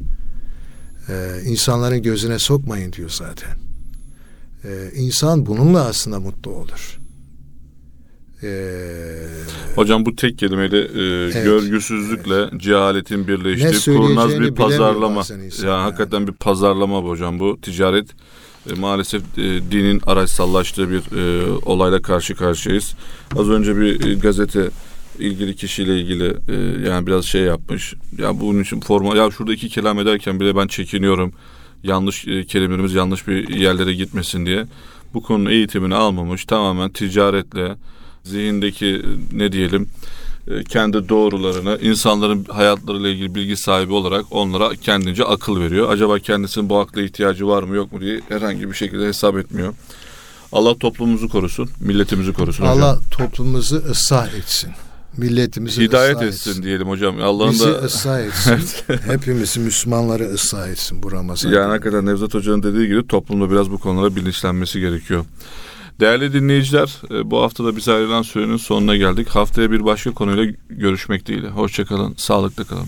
ee, 1.08 1.40
insanların 1.44 2.02
gözüne 2.02 2.38
sokmayın 2.38 2.92
diyor 2.92 3.10
zaten 3.10 3.56
ee, 4.64 4.90
insan 4.94 5.46
bununla 5.46 5.84
aslında 5.84 6.20
mutlu 6.20 6.50
olur 6.50 6.98
ee, 8.42 9.26
Hocam 9.74 10.06
bu 10.06 10.16
tek 10.16 10.38
kelimeyle 10.38 10.78
e, 10.78 10.84
evet, 10.84 11.44
görgüsüzle 11.44 12.34
evet. 12.34 12.60
cehaletin 12.60 13.28
birleştiği 13.28 13.96
kurnaz 13.96 14.40
bir 14.40 14.54
pazarlama. 14.54 15.22
Yani, 15.30 15.50
yani 15.62 15.82
hakikaten 15.82 16.26
bir 16.26 16.32
pazarlama 16.32 16.98
hocam 16.98 17.40
bu. 17.40 17.60
Ticaret 17.60 18.08
e, 18.70 18.80
maalesef 18.80 19.22
e, 19.38 19.42
dinin 19.42 20.00
araçsallaştığı 20.06 20.90
bir 20.90 21.16
e, 21.16 21.50
olayla 21.64 22.02
karşı 22.02 22.34
karşıyayız. 22.34 22.94
Az 23.36 23.48
önce 23.48 23.76
bir 23.76 24.06
e, 24.06 24.14
gazete 24.14 24.70
ilgili 25.18 25.56
kişiyle 25.56 26.00
ilgili 26.00 26.36
yani 26.88 27.06
biraz 27.06 27.24
şey 27.24 27.42
yapmış. 27.42 27.94
Ya 28.18 28.40
bunun 28.40 28.62
için 28.62 28.80
forma 28.80 29.16
ya 29.16 29.30
şurada 29.30 29.52
iki 29.52 29.68
kelam 29.68 29.98
ederken 29.98 30.40
bile 30.40 30.56
ben 30.56 30.66
çekiniyorum. 30.66 31.32
Yanlış 31.82 32.24
kelimelerimiz 32.24 32.94
yanlış 32.94 33.28
bir 33.28 33.48
yerlere 33.48 33.94
gitmesin 33.94 34.46
diye. 34.46 34.66
Bu 35.14 35.22
konunun 35.22 35.50
eğitimini 35.50 35.94
almamış. 35.94 36.44
Tamamen 36.44 36.90
ticaretle 36.90 37.76
zihindeki 38.22 39.02
ne 39.32 39.52
diyelim 39.52 39.88
kendi 40.68 41.08
doğrularını 41.08 41.78
insanların 41.82 42.44
hayatlarıyla 42.44 43.08
ilgili 43.08 43.34
bilgi 43.34 43.56
sahibi 43.56 43.92
olarak 43.92 44.24
onlara 44.30 44.76
kendince 44.76 45.24
akıl 45.24 45.60
veriyor. 45.60 45.90
Acaba 45.90 46.18
kendisinin 46.18 46.68
bu 46.68 46.78
akla 46.78 47.02
ihtiyacı 47.02 47.46
var 47.48 47.62
mı 47.62 47.76
yok 47.76 47.92
mu 47.92 48.00
diye 48.00 48.20
herhangi 48.28 48.70
bir 48.70 48.74
şekilde 48.74 49.06
hesap 49.06 49.36
etmiyor. 49.36 49.74
Allah 50.52 50.78
toplumumuzu 50.78 51.28
korusun, 51.28 51.70
milletimizi 51.80 52.32
korusun 52.32 52.64
Allah 52.64 52.90
hocam. 52.90 53.02
toplumumuzu 53.10 53.76
ıslah 53.90 54.34
etsin. 54.34 54.70
Milletimizi 55.16 55.82
hidayet 55.82 56.22
etsin, 56.22 56.50
etsin 56.50 56.62
diyelim 56.62 56.88
hocam. 56.88 57.16
Allah'ın 57.22 57.50
Bizi 57.50 57.64
da 57.64 57.70
ıslah 57.70 58.20
etsin. 58.26 58.58
Hepimizi 59.06 59.60
Müslümanları 59.60 60.24
ıslah 60.24 60.68
etsin 60.68 61.02
bu 61.02 61.12
Ramazan. 61.12 61.50
Yani 61.50 61.68
hakikaten 61.68 62.06
Nevzat 62.06 62.34
Hoca'nın 62.34 62.62
dediği 62.62 62.86
gibi 62.86 63.06
toplumda 63.06 63.50
biraz 63.50 63.70
bu 63.70 63.78
konulara 63.78 64.16
bilinçlenmesi 64.16 64.80
gerekiyor. 64.80 65.24
Değerli 66.00 66.32
dinleyiciler, 66.32 66.96
e, 67.10 67.30
bu 67.30 67.42
hafta 67.42 67.64
da 67.64 67.76
bize 67.76 67.92
ayrılan 67.92 68.22
sürenin 68.22 68.56
sonuna 68.56 68.96
geldik. 68.96 69.28
Haftaya 69.28 69.70
bir 69.70 69.84
başka 69.84 70.10
konuyla 70.10 70.52
görüşmek 70.68 71.26
dileğiyle. 71.26 71.48
Hoşçakalın, 71.48 72.14
sağlıklı 72.16 72.64
kalın. 72.64 72.86